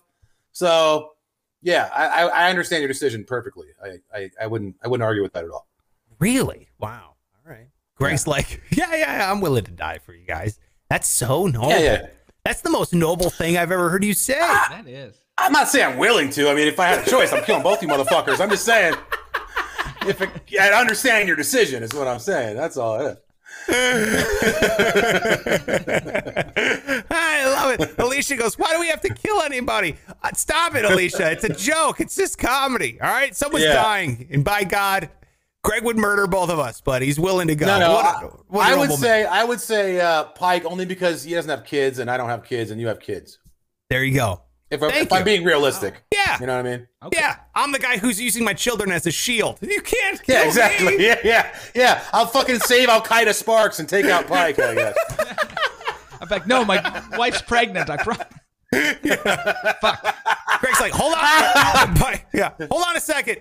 [0.54, 1.12] So,
[1.62, 3.68] yeah, I, I, I understand your decision perfectly.
[3.84, 5.68] I, I, I wouldn't, I wouldn't argue with that at all.
[6.20, 6.70] Really?
[6.80, 7.16] Wow.
[7.46, 7.68] All right.
[7.96, 10.60] Greg's like, yeah, yeah, yeah, I'm willing to die for you guys.
[10.90, 11.70] That's so noble.
[11.70, 12.08] Yeah, yeah.
[12.46, 14.40] That's the most noble thing I've ever heard you say.
[14.40, 15.16] Ah, that is.
[15.38, 16.50] I'm not saying I'm willing to.
[16.50, 18.40] I mean, if I had a choice, I'm killing both you motherfuckers.
[18.42, 18.96] I'm just saying,
[20.08, 20.30] if it,
[20.60, 22.56] I understand your decision, is what I'm saying.
[22.58, 23.18] That's all it is.
[27.12, 28.00] I love it.
[28.00, 29.96] Alicia goes, Why do we have to kill anybody?
[30.24, 31.32] Uh, stop it, Alicia.
[31.32, 32.00] It's a joke.
[32.00, 32.98] It's just comedy.
[33.02, 33.36] All right.
[33.36, 33.74] Someone's Yeah.
[33.74, 34.28] dying.
[34.32, 35.10] And by God,
[35.64, 37.66] Greg would murder both of us, but he's willing to go.
[37.66, 37.94] No, no.
[37.94, 39.10] What a- I, what I would noble man.
[39.10, 42.30] say, I would say uh, Pike only because he doesn't have kids and I don't
[42.30, 43.40] have kids and you have kids.
[43.90, 44.42] There you go.
[44.70, 46.38] If, I, if I'm being realistic, Yeah.
[46.42, 46.88] you know what I mean?
[47.14, 47.38] Yeah.
[47.56, 49.60] I'm the guy who's using my children as a shield.
[49.62, 50.98] You can't kill Yeah, exactly.
[50.98, 51.06] me.
[51.06, 52.04] Yeah, yeah, yeah.
[52.12, 54.60] I'll fucking save Al Qaeda Sparks and take out Pike.
[54.60, 54.98] I guess.
[56.22, 57.90] I'm like, no, my wife's pregnant.
[57.90, 58.26] I promise.
[59.82, 60.16] Fuck.
[60.60, 62.20] Greg's like, hold on.
[62.34, 62.52] Yeah.
[62.70, 63.38] Hold on a second.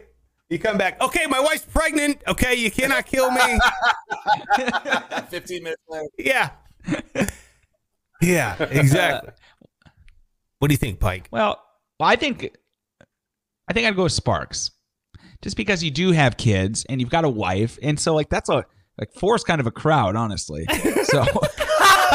[0.48, 1.00] You come back.
[1.02, 2.22] Okay, my wife's pregnant.
[2.28, 3.58] Okay, you cannot kill me.
[5.28, 6.06] Fifteen minutes later.
[6.18, 6.50] Yeah.
[8.22, 9.30] Yeah, exactly.
[10.58, 11.28] What do you think, Pike?
[11.30, 11.60] Well,
[12.00, 12.50] well, I think
[13.68, 14.70] I think I'd go with Sparks.
[15.42, 18.48] Just because you do have kids and you've got a wife, and so like that's
[18.48, 18.64] a
[18.98, 20.66] like four's kind of a crowd, honestly.
[21.06, 21.24] So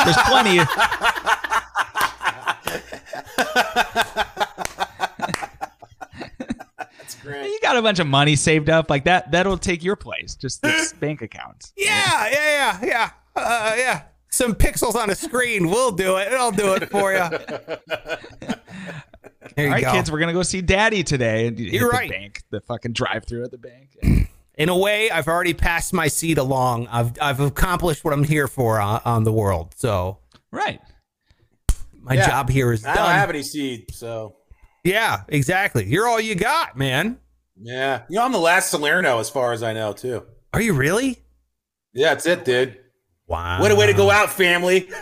[0.05, 0.59] there's plenty.
[0.59, 0.67] Of,
[6.77, 7.45] That's great.
[7.45, 9.31] you got a bunch of money saved up like that.
[9.31, 10.35] That'll take your place.
[10.35, 11.71] Just this bank account.
[11.77, 13.09] Yeah, yeah, yeah, yeah.
[13.35, 14.01] Uh, yeah.
[14.31, 15.69] Some pixels on a screen.
[15.69, 16.29] We'll do it.
[16.31, 17.23] I'll do it for you.
[19.55, 19.91] There you All right, go.
[19.91, 21.47] kids, we're gonna go see Daddy today.
[21.47, 22.09] And hit You're the right.
[22.09, 23.89] bank, the fucking drive-through at the bank.
[24.55, 26.87] In a way, I've already passed my seat along.
[26.87, 29.73] I've I've accomplished what I'm here for on, on the world.
[29.75, 30.19] So
[30.51, 30.79] Right.
[31.99, 32.27] my Yeah.
[32.27, 33.05] job here is I done.
[33.07, 34.35] don't have any seed, so
[34.85, 35.85] yeah, exactly.
[35.85, 37.19] You're all you got, man.
[37.61, 38.03] yeah.
[38.09, 40.23] You know, I'm the last Salerno as far as I know, too.
[40.53, 41.17] Are you really?
[41.93, 42.77] Yeah, that's it, dude.
[43.31, 43.61] Wow.
[43.61, 44.89] What a way to go out, family.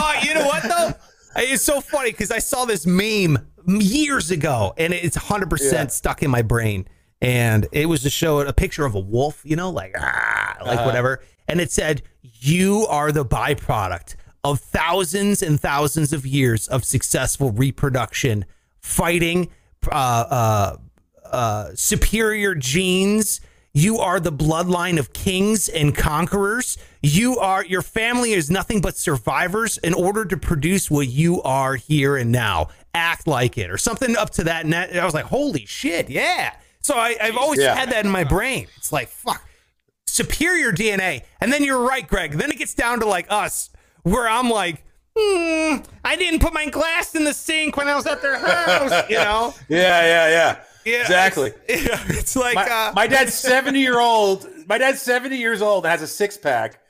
[0.00, 0.92] Oh, you know what though?
[1.36, 6.22] It's so funny because I saw this meme years ago, and it's 100 percent stuck
[6.22, 6.88] in my brain.
[7.20, 10.84] And it was to show a picture of a wolf, you know, like ah, like
[10.86, 11.20] whatever.
[11.46, 17.50] And it said, "You are the byproduct of thousands and thousands of years of successful
[17.50, 18.44] reproduction,
[18.80, 19.50] fighting,
[19.90, 20.76] uh, uh,
[21.32, 23.40] uh, superior genes."
[23.74, 26.78] You are the bloodline of kings and conquerors.
[27.02, 31.76] You are your family is nothing but survivors in order to produce what you are
[31.76, 32.68] here and now.
[32.94, 34.66] Act like it or something up to that.
[34.66, 34.96] net.
[34.96, 36.54] I was like, holy shit, yeah.
[36.80, 37.74] So I, I've always Yeah.
[37.76, 38.66] had that in my brain.
[38.78, 39.46] It's like, fuck,
[40.06, 41.22] superior DNA.
[41.40, 42.32] And then you're right, Greg.
[42.32, 43.70] Then it gets down to like us,
[44.02, 44.82] where I'm like,
[45.16, 49.08] hmm, I didn't put my glass in the sink when I was at their house,
[49.10, 49.54] you know?
[49.68, 50.56] Yeah, yeah, yeah.
[50.84, 51.52] Yeah, Exactly.
[51.68, 54.46] It's, yeah, it's like My, uh, my dad's 70 year old.
[54.66, 56.80] My dad's 70 years old and has a six pack.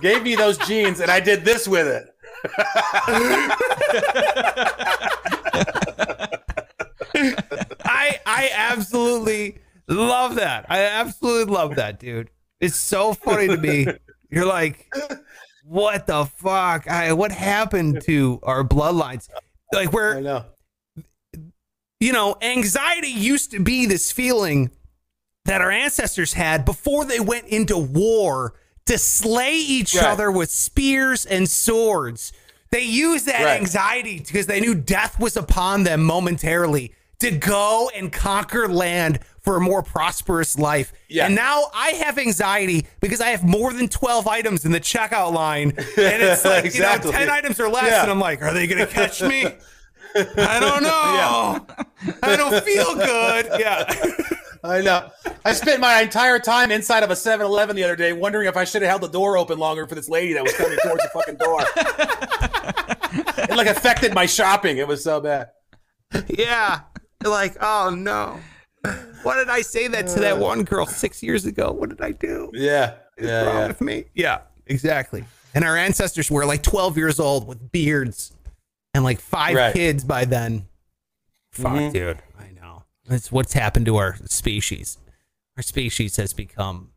[0.00, 2.06] Gave me those jeans and I did this with it.
[7.84, 9.58] I I absolutely
[9.88, 10.66] love that.
[10.68, 12.30] I absolutely love that, dude.
[12.60, 13.86] It's so funny to me.
[14.30, 14.92] You're like,
[15.64, 16.88] what the fuck?
[16.88, 19.28] I, what happened to our bloodlines?
[19.72, 20.44] Like I where know.
[22.00, 24.70] You know, anxiety used to be this feeling
[25.44, 28.54] that our ancestors had before they went into war
[28.86, 30.04] to slay each Right.
[30.04, 32.32] other with spears and swords.
[32.70, 33.60] They used that Right.
[33.60, 39.56] anxiety because they knew death was upon them momentarily to go and conquer land for
[39.56, 40.92] a more prosperous life.
[41.08, 41.26] Yeah.
[41.26, 45.32] And now I have anxiety because I have more than 12 items in the checkout
[45.32, 45.70] line.
[45.96, 47.10] And it's like, Exactly.
[47.10, 47.86] you know, 10 items or less.
[47.90, 48.02] Yeah.
[48.02, 49.46] And I'm like, are they going to catch me?
[50.14, 50.82] I don't
[52.06, 52.16] know.
[52.22, 53.46] I don't feel good.
[53.60, 53.92] Yeah.
[54.64, 55.10] I know.
[55.44, 58.56] I spent my entire time inside of a 7 Eleven the other day wondering if
[58.56, 61.02] I should have held the door open longer for this lady that was coming towards
[61.04, 61.60] the fucking door.
[63.44, 64.78] it like affected my shopping.
[64.78, 65.50] It was so bad.
[66.28, 66.80] Yeah.
[67.24, 68.40] Like, oh no.
[69.22, 71.70] Why did I say that to that one girl six years ago?
[71.72, 72.50] What did I do?
[72.52, 72.94] Yeah.
[73.16, 73.42] What's Yeah.
[73.44, 73.66] wrong yeah.
[73.68, 74.04] with me?
[74.14, 75.24] Yeah, exactly.
[75.54, 78.32] And our ancestors were like 12 years old with beards
[78.96, 79.74] and like five Right.
[79.74, 80.66] kids by then.
[81.52, 81.92] Fuck, Mhm.
[81.92, 82.22] dude.
[82.38, 82.84] I know.
[83.06, 84.98] That's what's happened to our species.
[85.56, 86.90] Our species has become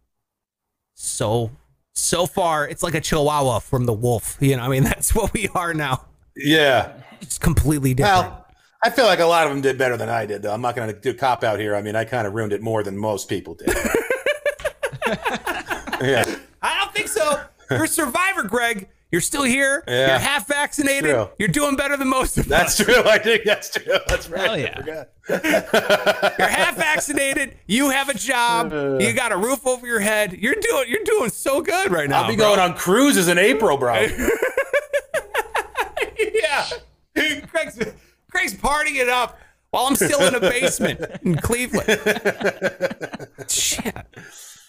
[0.96, 1.52] so
[1.94, 2.66] so far.
[2.68, 4.38] It's like a chihuahua from the wolf.
[4.40, 6.06] You know, I mean, that's what we are now.
[6.36, 6.94] Yeah.
[7.20, 8.28] It's completely different.
[8.30, 8.46] Well,
[8.82, 10.54] I feel like a lot of them did better than I did, though.
[10.54, 11.76] I'm not going to do cop out here.
[11.76, 13.68] I mean, I kind of ruined it more than most people did.
[16.02, 16.24] yeah.
[16.62, 17.42] I don't think so.
[17.70, 18.88] You're a survivor, Greg.
[19.12, 19.84] You're still here.
[19.88, 20.08] Yeah.
[20.08, 21.10] You're half vaccinated.
[21.10, 21.30] True.
[21.40, 22.86] You're doing better than most of That's us.
[22.86, 23.10] That's true.
[23.10, 23.98] I think that's true.
[24.08, 24.42] That's right.
[24.42, 25.06] Hell yeah.
[26.38, 27.58] You're half vaccinated.
[27.66, 28.72] You have a job.
[28.72, 29.00] Uh.
[29.00, 30.34] You got a roof over your head.
[30.34, 30.86] You're doing.
[30.90, 32.22] You're doing so good right now.
[32.24, 32.56] I'll be bro.
[32.56, 33.96] going on cruises in April, bro.
[36.20, 36.66] yeah.
[37.16, 37.80] Craig's,
[38.30, 39.40] Craig's partying it up
[39.72, 42.00] while I'm still in a basement in Cleveland.
[43.48, 43.96] Shit.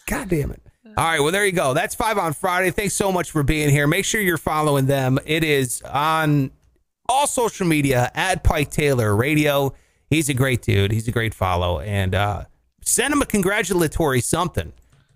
[0.07, 0.63] God damn it.
[0.97, 1.75] All right, well, there you go.
[1.75, 2.71] That's five on Friday.
[2.71, 3.87] Thanks so much for being here.
[3.87, 5.19] Make sure you're following them.
[5.27, 6.51] It is on
[7.09, 9.75] all social media at Pike Taylor Radio.
[10.09, 10.93] He's a great dude.
[10.93, 11.81] He's a great follow.
[11.81, 12.45] And uh,
[12.83, 14.73] send him a congratulatory something.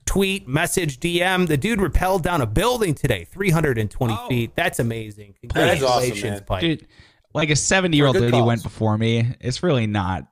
[0.06, 1.48] Tweet, message, DM.
[1.48, 4.54] The dude rappelled down a building today, 320 feet.
[4.54, 5.34] That's amazing.
[5.54, 6.44] That is awesome, Congratulations, man.
[6.44, 6.60] Pike.
[6.60, 6.86] Dude,
[7.32, 8.46] like a 70 year old For a lady cause.
[8.46, 9.34] went before me.
[9.40, 10.26] It's really not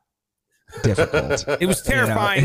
[0.83, 1.45] difficult.
[1.61, 2.45] It was terrifying.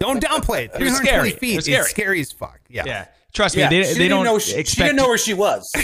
[0.00, 0.70] Don't downplay it.
[0.80, 1.30] It was scary.
[1.32, 1.52] feet.
[1.52, 1.88] It was It's scary.
[1.90, 2.60] scary as fuck.
[2.68, 2.84] Yeah.
[2.86, 3.06] yeah.
[3.32, 5.18] Trust me, Yeah, they, she they didn't don't know she, expect she didn't know where
[5.18, 5.70] she was.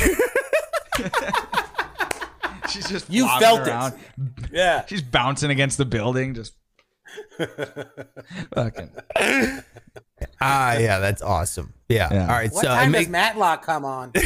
[2.70, 4.00] she's just You flopping felt it.
[4.52, 4.84] yeah.
[4.86, 6.54] She's bouncing against the building, just
[8.54, 8.90] fucking.
[10.40, 11.74] Ah, yeah, that's awesome.
[11.88, 12.08] Yeah.
[12.12, 12.22] Yeah.
[12.22, 12.50] All right.
[12.52, 14.12] What so time and does Matlock come on?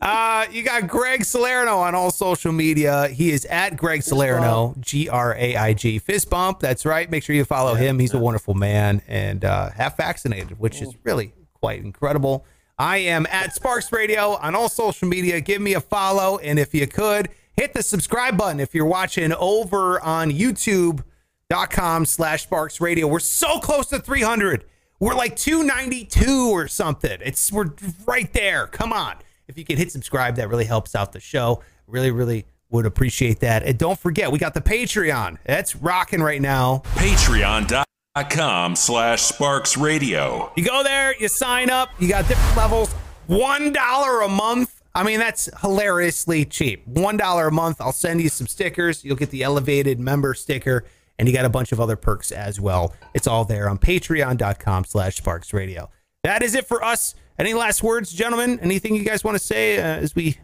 [0.00, 3.08] uh, you got Greg Salerno on all social media.
[3.08, 5.98] He is at Greg Salerno, G R A I G.
[5.98, 6.60] Fist bump.
[6.60, 7.10] That's right.
[7.10, 7.98] Make sure you follow him.
[7.98, 12.44] He's a wonderful man and uh, half vaccinated, which is really quite incredible.
[12.78, 15.40] I am at Sparks Radio on all social media.
[15.40, 16.38] Give me a follow.
[16.38, 22.42] And if you could, hit the subscribe button if you're watching over on YouTube.com slash
[22.42, 23.06] Sparks Radio.
[23.06, 24.64] We're so close to 300.
[24.98, 27.18] We're like 292 or something.
[27.20, 27.70] It's we're
[28.06, 28.66] right there.
[28.66, 29.16] Come on.
[29.48, 31.62] If you could hit subscribe, that really helps out the show.
[31.86, 33.62] Really, really would appreciate that.
[33.62, 35.38] And don't forget, we got the Patreon.
[35.44, 36.82] That's rocking right now.
[36.94, 40.52] Patreon.com slash Sparks Radio.
[40.56, 42.92] You go there, you sign up, you got different levels.
[43.26, 44.82] One dollar a month.
[44.94, 46.86] I mean, that's hilariously cheap.
[46.86, 47.80] One dollar a month.
[47.80, 49.04] I'll send you some stickers.
[49.04, 50.84] You'll get the elevated member sticker,
[51.18, 52.94] and you got a bunch of other perks as well.
[53.14, 55.90] It's all there on patreon.com slash sparks radio.
[56.22, 57.14] That is it for us.
[57.38, 58.60] Any last words, gentlemen?
[58.60, 60.38] Anything you guys want to say uh, as we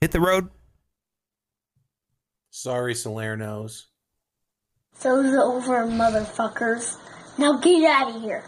[0.00, 0.48] hit the road?
[2.50, 3.84] Sorry, Salernos.
[5.02, 6.96] Those over, motherfuckers.
[7.38, 8.44] Now get out of here.